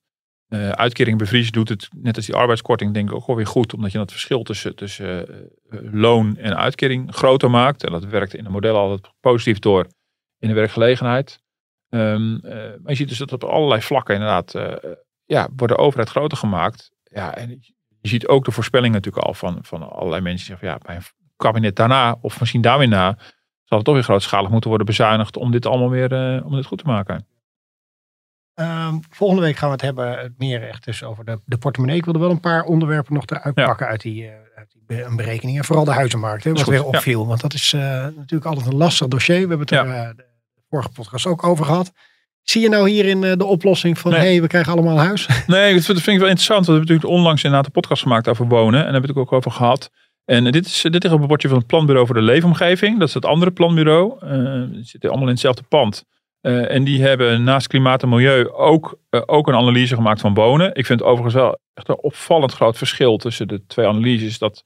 [0.51, 3.75] Eh uitkering bevriezen doet het, net als die arbeidskorting, denk ik ook wel weer goed.
[3.75, 5.39] Omdat je dat verschil tussen, tussen eh,
[5.71, 7.85] eh, loon en uitkering groter maakt.
[7.85, 9.87] En dat werkt in de modellen altijd positief door
[10.39, 11.41] in de werkgelegenheid.
[11.89, 14.53] Ehm, eh, maar je ziet dus dat op allerlei vlakken inderdaad,
[15.25, 16.91] ja, wordt de overheid groter gemaakt.
[17.03, 17.49] Ja, en
[18.01, 20.97] je ziet ook de voorspellingen natuurlijk al van, van allerlei mensen die zeggen, ja, bij
[20.97, 21.03] een
[21.37, 23.19] kabinet daarna, of misschien daar weer na,
[23.65, 26.79] zal het toch weer grootschalig moeten worden bezuinigd om dit allemaal weer om dit goed
[26.79, 27.27] te maken.
[28.61, 31.97] Ehm, volgende week gaan we het hebben meer echt dus over de, de portemonnee.
[31.97, 33.67] Ik wilde wel een paar onderwerpen nog eruit Ja.
[33.67, 35.65] pakken uit die, eh, uit die be- berekeningen.
[35.65, 36.89] Vooral de huizenmarkt, hè, wat Is goed, weer ja.
[36.89, 37.27] opviel.
[37.27, 37.81] Want dat is eh,
[38.17, 39.35] natuurlijk altijd een lastig dossier.
[39.35, 40.25] We hebben het er eh, de
[40.69, 41.93] vorige podcast ook over gehad.
[42.43, 44.27] Zie je nou hierin uh, de oplossing van, hé, Nee.
[44.29, 45.29] hey, we krijgen allemaal een huis?
[45.47, 46.67] Nee, dat vind ik wel interessant.
[46.67, 48.79] Want we hebben natuurlijk onlangs inderdaad een podcast gemaakt over wonen.
[48.79, 49.91] En daar hebben we het ook over gehad.
[50.25, 52.99] En dit, is, dit ligt op een bordje van het Planbureau voor de Leefomgeving.
[52.99, 54.19] Dat is het andere planbureau.
[54.73, 56.05] Die zitten allemaal in hetzelfde pand.
[56.41, 60.35] Eh, en die hebben naast klimaat en milieu ook, eh, ook een analyse gemaakt van
[60.35, 60.75] wonen.
[60.75, 64.39] Ik vind overigens wel echt een opvallend groot verschil tussen de twee analyses.
[64.39, 64.65] Dat het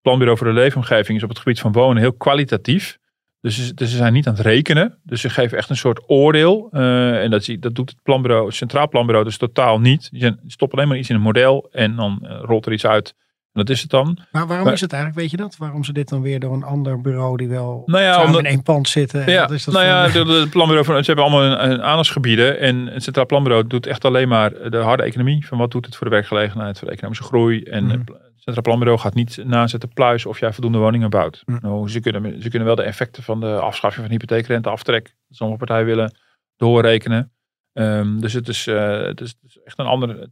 [0.00, 2.98] Planbureau voor de Leefomgeving is op het gebied van wonen heel kwalitatief.
[3.40, 4.98] Dus, dus ze zijn niet aan het rekenen.
[5.02, 6.68] Dus ze geven echt een soort oordeel.
[6.72, 10.08] Eh, en dat, dat doet het planbureau, het Centraal Planbureau dus totaal niet.
[10.12, 13.14] Die stoppen alleen maar iets in een model en dan rolt er iets uit.
[13.54, 14.18] Dat is het dan.
[14.32, 15.56] Maar waarom Maar- is het eigenlijk, weet je dat?
[15.56, 18.40] Waarom ze dit dan weer door een ander bureau die wel Nou ja, samen omdat-
[18.40, 19.24] in één pand zitten?
[19.26, 21.70] En Ja, wat is dat nou ja, de, de planbureau van, ze hebben allemaal een,
[21.70, 22.58] een aandachtsgebieden.
[22.58, 25.46] En het Centraal Planbureau doet echt alleen maar de harde economie.
[25.46, 27.62] Van wat doet het voor de werkgelegenheid, voor de economische groei.
[27.62, 27.92] En Mhm.
[27.98, 31.42] het Centraal Planbureau gaat niet nazetten pluis of jij voldoende woningen bouwt.
[31.46, 31.58] Mhm.
[31.62, 35.14] Nou, ze, kunnen, ze kunnen wel de effecten van de afschaffing van hypotheekrenteaftrek.
[35.30, 36.14] Sommige partijen willen
[36.56, 37.32] doorrekenen.
[37.72, 40.28] Ehm, dus het is, eh, het, is, het is echt een ander,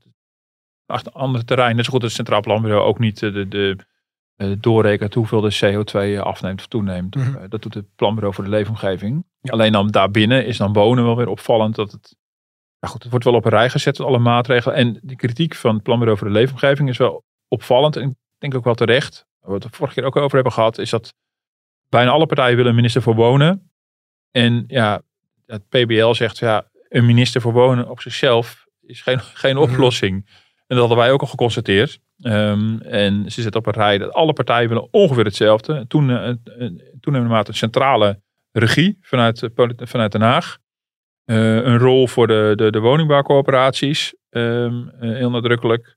[0.97, 1.77] het is echt een ander terrein.
[1.77, 3.77] Net zo goed als het Centraal Planbureau ook niet eh, de, de,
[4.37, 7.15] eh, doorrekent hoeveel de CO2 afneemt of toeneemt.
[7.15, 7.37] Mhm.
[7.37, 9.25] Eh, dat doet het Planbureau voor de Leefomgeving.
[9.41, 9.53] Ja.
[9.53, 12.17] Alleen dan daarbinnen is dan wonen wel weer opvallend dat het...
[12.79, 14.77] Ja goed, het wordt wel op een rij gezet, alle maatregelen.
[14.77, 17.97] En die kritiek van het Planbureau voor de Leefomgeving is wel opvallend.
[17.97, 19.27] En ik denk ook wel terecht.
[19.41, 21.15] Waar we het de vorige keer ook over hebben gehad, is dat
[21.89, 23.71] bijna alle partijen willen een minister voor wonen.
[24.31, 25.03] En ja,
[25.47, 29.63] het PBL zegt ja, een minister voor wonen op zichzelf is geen, geen Mhm.
[29.63, 30.29] oplossing.
[30.73, 31.99] En dat hadden wij ook al geconstateerd.
[32.21, 35.85] Ehm, en ze zitten op een rij dat alle partijen willen ongeveer hetzelfde.
[35.89, 36.37] Toen, eh, eh,
[37.01, 38.21] toenemende een centrale
[38.53, 40.59] regie vanuit, eh, vanuit Den Haag.
[41.25, 44.15] Een rol voor de, de, de woningbouwcoöperaties.
[44.31, 45.97] ehm, eh, heel nadrukkelijk.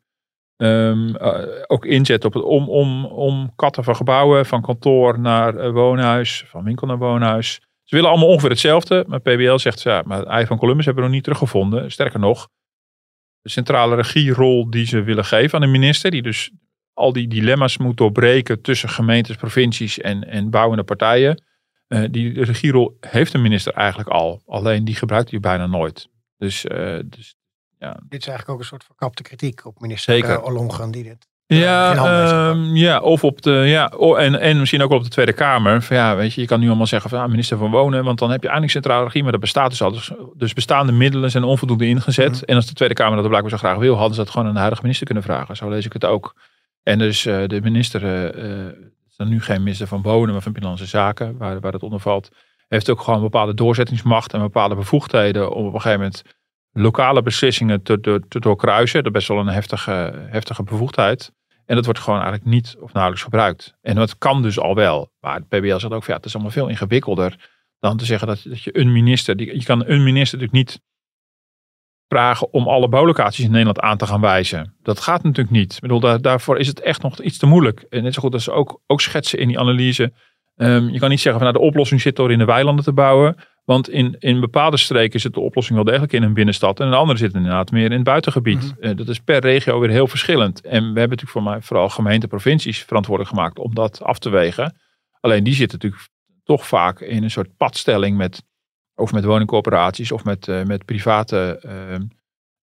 [0.58, 5.72] Ehm, eh, ook inzet op het om, om, om katten van gebouwen, van kantoor naar
[5.72, 7.62] woonhuis, van winkel naar woonhuis.
[7.84, 11.04] Ze willen allemaal ongeveer hetzelfde, maar PBL zegt ja, maar het ei van Columbus hebben
[11.04, 11.92] we nog niet teruggevonden.
[11.92, 12.48] Sterker nog,
[13.46, 16.52] de centrale regierol die ze willen geven aan de minister, die dus
[16.94, 21.44] al die dilemma's moet doorbreken tussen gemeentes, provincies en, en bouwende partijen.
[21.88, 26.10] eh, die regierol heeft de minister eigenlijk al, alleen die gebruikt hij bijna nooit.
[26.38, 27.36] Dus, eh, dus
[27.80, 30.30] Dit is eigenlijk ook een soort verkapte kritiek op minister Zeker.
[30.30, 31.28] eh, die dit.
[31.48, 35.34] Ja, ehm, ja, of op de, ja, en, en misschien ook wel op de Tweede
[35.34, 35.82] Kamer.
[35.82, 38.20] Van, ja, weet je, je kan nu allemaal zeggen van ah, minister van Wonen, want
[38.20, 39.92] dan heb je eindelijk centrale regie, maar dat bestaat dus al.
[39.92, 42.32] Dus, dus bestaande middelen zijn onvoldoende ingezet.
[42.32, 42.44] Mhm.
[42.44, 44.54] En als de Tweede Kamer dat blijkbaar zo graag wil, hadden ze dat gewoon aan
[44.54, 45.56] de huidige minister kunnen vragen.
[45.56, 46.36] Zo lees ik het ook.
[46.84, 48.66] En dus eh, de minister, eh,
[49.10, 52.00] is dan nu geen minister van Wonen, maar van Binnenlandse Zaken, waar, waar het onder
[52.00, 52.30] valt,
[52.68, 56.24] heeft ook gewoon bepaalde doorzettingsmacht en bepaalde bevoegdheden om op een gegeven moment
[56.82, 59.04] lokale beslissingen te, te, te doorkruisen.
[59.04, 61.32] Dat is best wel een heftige, heftige bevoegdheid.
[61.66, 63.76] En dat wordt gewoon eigenlijk niet of nauwelijks gebruikt.
[63.82, 65.12] En dat kan dus al wel.
[65.20, 67.50] Maar het PBL zegt ook, ja, het is allemaal veel ingewikkelder
[67.80, 70.82] dan te zeggen dat, dat je een minister, die, je kan een minister natuurlijk niet
[72.08, 74.76] vragen om alle bouwlocaties in Nederland aan te gaan wijzen.
[74.82, 75.74] Dat gaat natuurlijk niet.
[75.74, 77.86] Ik bedoel, daar, daarvoor is het echt nog iets te moeilijk.
[77.90, 80.14] En net zo goed als ze ook, ook schetsen in die analyse.
[80.56, 82.94] Ehm, je kan niet zeggen van nou, de oplossing zit door in de weilanden te
[82.94, 83.36] bouwen.
[83.66, 86.80] Want in, in bepaalde streken zit de oplossing wel degelijk in een binnenstad.
[86.80, 88.62] En in andere zit inderdaad meer in het buitengebied.
[88.62, 88.82] Mhm.
[88.82, 90.62] Eh, dat is per regio weer heel verschillend.
[90.62, 94.30] En we hebben natuurlijk voor mij vooral gemeenten, provincies verantwoordelijk gemaakt om dat af te
[94.30, 94.76] wegen.
[95.20, 96.10] Alleen die zitten natuurlijk
[96.44, 98.44] toch vaak in een soort padstelling met,
[98.96, 102.02] of met woningcorporaties of met, eh, met private ehm,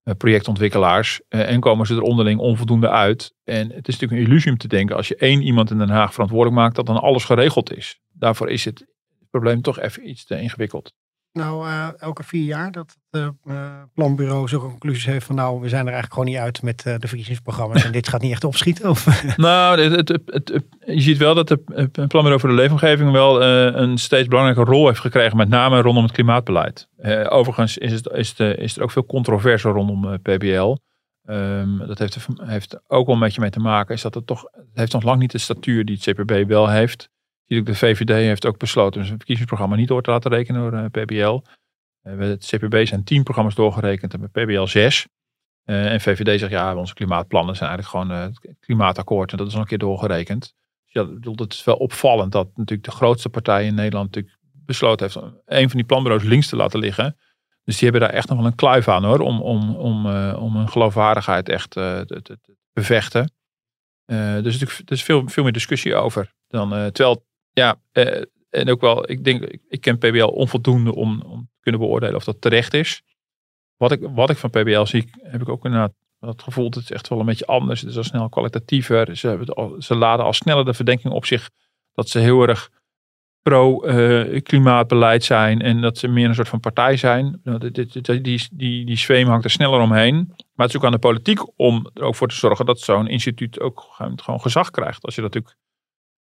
[0.03, 1.21] eh, projectontwikkelaars.
[1.29, 3.35] En komen ze er onderling onvoldoende uit.
[3.45, 5.89] En het is natuurlijk een illusie om te denken als je één iemand in Den
[5.89, 8.01] Haag verantwoordelijk maakt, dat dan alles geregeld is.
[8.13, 8.92] Daarvoor is het
[9.33, 10.93] probleem toch even iets te ingewikkeld.
[11.33, 15.61] Nou, eh, elke vier jaar dat het eh, eh, planbureau zulke conclusies heeft van nou,
[15.61, 18.45] we zijn er eigenlijk gewoon niet uit met de verkiezingsprogramma's en dit gaat niet echt
[18.45, 18.91] opschieten.
[18.91, 23.99] Of, Nou, het, het, je ziet wel dat het Planbureau voor de Leefomgeving wel een
[23.99, 26.89] steeds belangrijke rol heeft gekregen, met name rondom het klimaatbeleid.
[27.29, 30.77] Overigens is, het, is, de, is er ook veel controverse rondom PBL.
[31.25, 34.43] Ehm, dat heeft, heeft ook wel een beetje mee te maken, is dat het toch,
[34.53, 37.11] het heeft nog lang niet de statuur die het CPB wel heeft.
[37.61, 41.41] De VVD heeft ook besloten zijn verkiezingsprogramma niet door te laten rekenen door eh, PBL.
[42.03, 45.07] Bij het CPB zijn tien programma's doorgerekend en bij PBL zes.
[45.65, 49.47] Eh, en VVD zegt ja, onze klimaatplannen zijn eigenlijk gewoon eh, het klimaatakkoord en dat
[49.47, 50.55] is al een keer doorgerekend.
[50.85, 55.07] Dus ja, het is wel opvallend dat natuurlijk de grootste partij in Nederland natuurlijk besloten
[55.07, 57.17] heeft om een van die planbureaus links te laten liggen.
[57.65, 60.57] Dus die hebben daar echt nog wel een kluif aan hoor, om, om, om, om
[60.57, 63.33] hun geloofwaardigheid echt te, te, te bevechten.
[64.05, 66.33] Eh, dus er is- veel, veel meer discussie over.
[66.49, 71.41] Dan, terwijl, ja, eh, en ook wel, ik denk, ik, ken PBL onvoldoende om, om
[71.41, 73.03] te kunnen beoordelen of dat terecht is.
[73.77, 76.91] Wat ik, wat ik van PBL zie, heb ik ook inderdaad het gevoel, het is
[76.91, 77.81] echt wel een beetje anders.
[77.81, 79.17] Het is al snel kwalitatiever.
[79.17, 81.51] Ze, het ze laden al sneller de verdenking op zich
[81.93, 82.71] dat ze heel erg
[83.43, 87.41] pro-klimaatbeleid zijn en dat ze meer een soort van partij zijn.
[87.45, 90.15] Nou, Die, die, die, die zweem hangt er sneller omheen.
[90.27, 93.09] Maar het is ook aan de politiek om er ook voor te zorgen dat zo'n
[93.09, 93.87] instituut ook
[94.17, 95.05] gewoon gezag krijgt.
[95.05, 95.57] Als je natuurlijk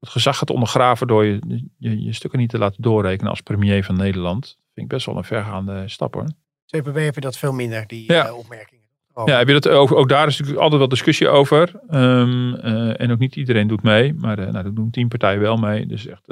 [0.01, 1.39] het gezag gaat ondergraven door je,
[1.79, 4.45] je, je stukken niet te laten doorrekenen als premier van Nederland,
[4.75, 6.27] vind ik best wel een vergaande stap hoor.
[6.67, 8.27] CPB heb je dat veel minder, die Ja.
[8.27, 8.79] eh, opmerkingen.
[9.25, 11.81] Ja, heb je dat ook, ook daar is natuurlijk altijd wel discussie over.
[11.89, 14.15] Ehm, eh, en ook niet iedereen doet mee.
[14.15, 15.87] Maar eh, nou, er doen tien partijen wel mee.
[15.87, 16.27] Dus echt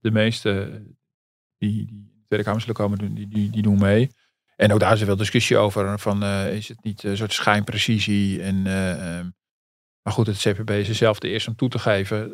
[0.00, 0.82] de meeste
[1.58, 4.10] die, die in de Tweede Kamer zullen komen, doen- die, die, die doen mee.
[4.56, 5.98] En ook daar is er wel discussie over.
[5.98, 8.42] Van, is het niet een soort schijnprecisie?
[8.42, 9.26] En, eh, ehm,
[10.02, 12.32] maar goed, het CPB is er zelf de eerste om toe te geven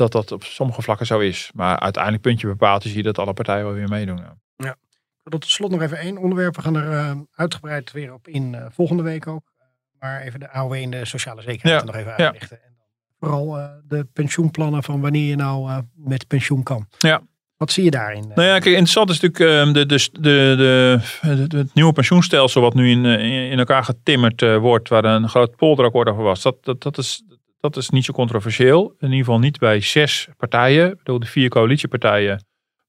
[0.00, 1.50] dat dat op sommige vlakken zo is.
[1.54, 4.20] Maar uiteindelijk puntje bepaald zie je dat alle partijen wel weer meedoen.
[4.56, 4.76] Ja.
[5.22, 6.56] Wil tot slot nog even één onderwerp.
[6.56, 9.42] We gaan er eh, uitgebreid weer op in eh, volgende week ook.
[9.98, 12.24] Maar even de AOW en de sociale zekerheid Ja, er nog even ja.
[12.24, 12.62] uitlichten.
[12.62, 12.76] En
[13.18, 16.86] vooral eh, de pensioenplannen van wanneer je nou met pensioen kan.
[16.98, 17.22] Ja.
[17.56, 18.28] Wat zie je daarin?
[18.34, 20.98] Nou ja, kijk, interessant is natuurlijk ehm, de, de, de,
[21.56, 23.04] het nieuwe pensioenstelsel wat nu in,
[23.50, 26.42] in elkaar getimmerd wordt, waar een groot polderakkoord over was.
[26.42, 27.22] Dat, dat, dat, is,
[27.60, 28.94] dat is niet zo controversieel.
[28.98, 30.90] In ieder geval niet bij zes partijen.
[30.90, 32.44] Ik bedoel, de vier coalitiepartijen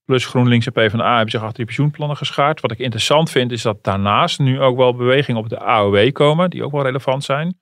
[0.05, 2.61] plus GroenLinks en PvdA hebben zich achter die pensioenplannen geschaard.
[2.61, 6.49] Wat ik interessant vind is dat daarnaast nu ook wel bewegingen op de AOW komen,
[6.49, 7.59] die ook wel relevant zijn.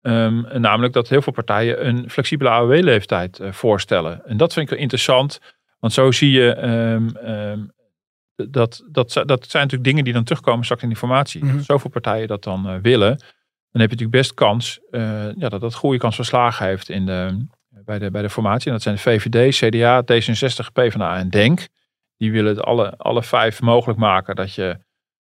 [0.00, 4.26] Ehm, namelijk dat heel veel partijen een flexibele AOW-leeftijd eh, voorstellen.
[4.26, 5.40] En dat vind ik wel interessant.
[5.78, 7.60] Want zo zie je, ehm, ehm,
[8.34, 11.44] dat, dat, dat zijn natuurlijk dingen die dan terugkomen straks in die formatie.
[11.44, 11.60] Mhm.
[11.60, 13.22] Zoveel partijen dat dan eh, willen.
[13.76, 16.88] Dan heb je natuurlijk best kans eh, ja, dat dat goede kans van slagen heeft
[16.88, 17.46] in de,
[17.84, 18.66] bij, de, bij de formatie.
[18.66, 21.68] En dat zijn de VVD, CDA, D66, PvdA en DENK.
[22.16, 24.78] Die willen het alle, alle vijf mogelijk maken dat je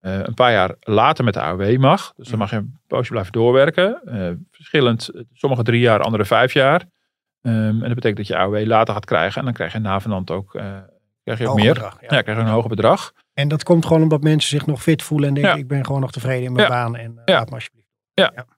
[0.00, 2.12] eh, een paar jaar later met de AOW mag.
[2.16, 4.00] Dus dan mag je een poosje blijven doorwerken.
[4.04, 6.84] Eh, verschillend, sommige drie jaar, andere vijf jaar.
[7.42, 9.38] Ehm, en dat betekent dat je AOW later gaat krijgen.
[9.38, 10.64] En dan krijg je navenant ook, eh,
[11.24, 11.72] krijg je ook meer.
[11.74, 12.06] bedrag, ja.
[12.16, 13.12] Ja, krijg je een hoger bedrag.
[13.34, 15.58] En dat komt gewoon omdat mensen zich nog fit voelen en denken Ja.
[15.58, 16.72] ik ben gewoon nog tevreden in mijn Ja.
[16.72, 17.34] baan en eh, Ja.
[17.34, 17.79] laat me alsjeblieft.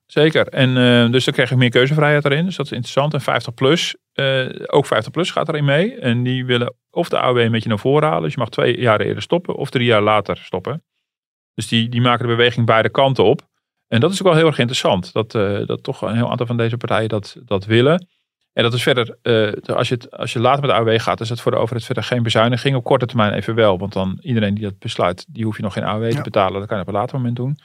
[0.05, 0.47] Zeker.
[0.47, 2.45] En eh, dus dan krijg je meer keuzevrijheid erin.
[2.45, 3.13] Dus dat is interessant.
[3.13, 5.95] En 50 plus, eh, ook 50 plus gaat erin mee.
[5.99, 8.23] En die willen of de AOW een beetje naar voren halen.
[8.23, 10.83] Dus je mag twee jaar eerder stoppen of drie jaar later stoppen.
[11.53, 13.41] Dus die, die maken de beweging beide kanten op.
[13.87, 15.13] En dat is ook wel heel erg interessant.
[15.13, 18.07] Dat, eh, dat toch een heel aantal van deze partijen dat, dat willen.
[18.53, 19.17] En dat is verder,
[19.75, 21.85] als, je het, als je later met de AOW gaat, is het voor de overheid
[21.85, 22.75] verder geen bezuiniging.
[22.75, 23.77] Op korte termijn even wel.
[23.77, 26.21] Want dan iedereen die dat besluit, die hoef je nog geen AOW te Ja.
[26.21, 26.59] betalen.
[26.59, 27.57] Dat kan je op een later moment doen.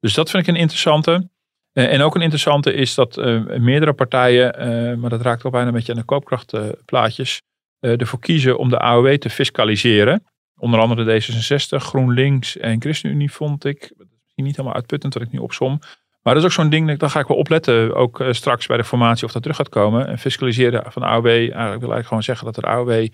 [0.00, 1.28] Dus dat vind ik een interessante.
[1.72, 5.52] Eh, en ook een interessante is dat eh, meerdere partijen, eh, maar dat raakt ook
[5.52, 7.42] bijna een beetje aan de koopkrachtplaatjes,
[7.80, 10.24] ervoor kiezen om de AOW te fiscaliseren.
[10.56, 13.80] Onder andere D66, GroenLinks en ChristenUnie vond ik.
[13.80, 15.78] Dat is misschien niet helemaal uitputtend wat ik nu opsom.
[16.22, 18.84] Maar dat is ook zo'n ding, daar ga ik wel opletten, ook straks bij de
[18.84, 20.06] formatie of dat terug gaat komen.
[20.06, 23.06] En fiscaliseren van de AOW, eigenlijk wil eigenlijk gewoon zeggen dat de AOW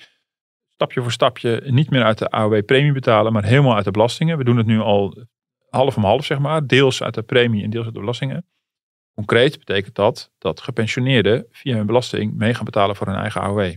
[0.74, 4.38] stapje voor stapje niet meer uit de AOW-premie betalen, maar helemaal uit de belastingen.
[4.38, 5.26] We doen het nu al
[5.70, 6.66] half om half, zeg maar.
[6.66, 8.46] Deels uit de premie en deels uit de belastingen.
[9.14, 13.74] Concreet betekent dat dat gepensioneerden via hun belasting mee gaan betalen voor hun eigen AOW.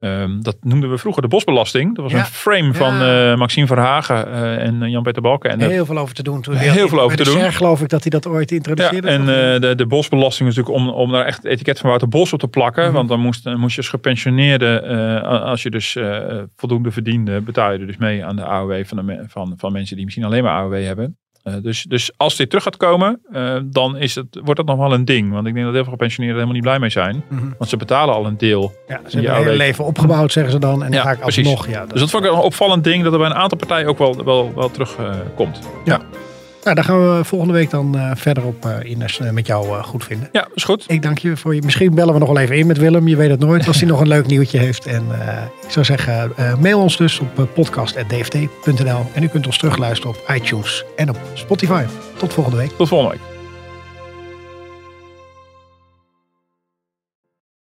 [0.00, 1.94] Ehm, dat noemden we vroeger de bosbelasting.
[1.94, 2.18] Dat was Ja.
[2.18, 3.32] een frame van Ja.
[3.32, 5.50] eh, Maxime Verhagen eh, en eh, Jan-Peter Balken.
[5.50, 6.42] En Heel veel over te doen.
[6.42, 7.52] Toen Heel veel over bij te de doen.
[7.52, 9.08] Geloof ik dat hij dat ooit ja, introduceerde.
[9.08, 9.34] en toch?
[9.34, 12.32] eh, de, de bosbelasting is natuurlijk om, om daar echt het etiket van Wouter Bos
[12.32, 12.84] op te plakken.
[12.84, 12.92] Mhm.
[12.92, 14.80] Want dan moest, moest je als gepensioneerde,
[15.44, 15.96] als je dus
[16.56, 19.96] voldoende verdiende, betaal je er dus mee aan de AOW van, de, van, van mensen
[19.96, 21.16] die misschien alleen maar AOW hebben.
[21.42, 24.76] Eh, dus, dus als dit terug gaat komen, eh, dan is het, wordt dat nog
[24.76, 25.32] wel een ding.
[25.32, 27.24] Want ik denk dat heel veel gepensioneerden er helemaal niet blij mee zijn.
[27.28, 27.52] Mhm.
[27.58, 28.72] Want ze betalen al een deel.
[28.88, 30.72] Ja, ze hebben hun hele leven opgebouwd, zeggen ze dan.
[30.72, 31.68] En dan Ja, ga ik alsnog.
[31.68, 33.98] Ja, Dus dat vond ik een opvallend ding dat er bij een aantal partijen ook
[33.98, 35.34] wel, wel, wel terugkomt.
[35.34, 35.60] komt.
[36.64, 39.66] Nou, daar gaan we volgende week dan eh, verder op eh, in het met jou
[39.66, 40.28] eh, goed vinden.
[40.32, 40.84] ja, is goed.
[40.86, 41.62] Ik dank je voor je.
[41.64, 43.08] Misschien bellen we nog wel even in met Willem.
[43.08, 44.86] Je weet het nooit als hij nog een leuk nieuwtje heeft.
[44.86, 49.06] En eh, ik zou zeggen, eh, mail ons dus op eh, podcast.dft.nl.
[49.14, 51.84] En u kunt ons terugluisteren op iTunes en op Spotify.
[52.16, 52.70] Tot volgende week.
[52.76, 53.39] Tot volgende week.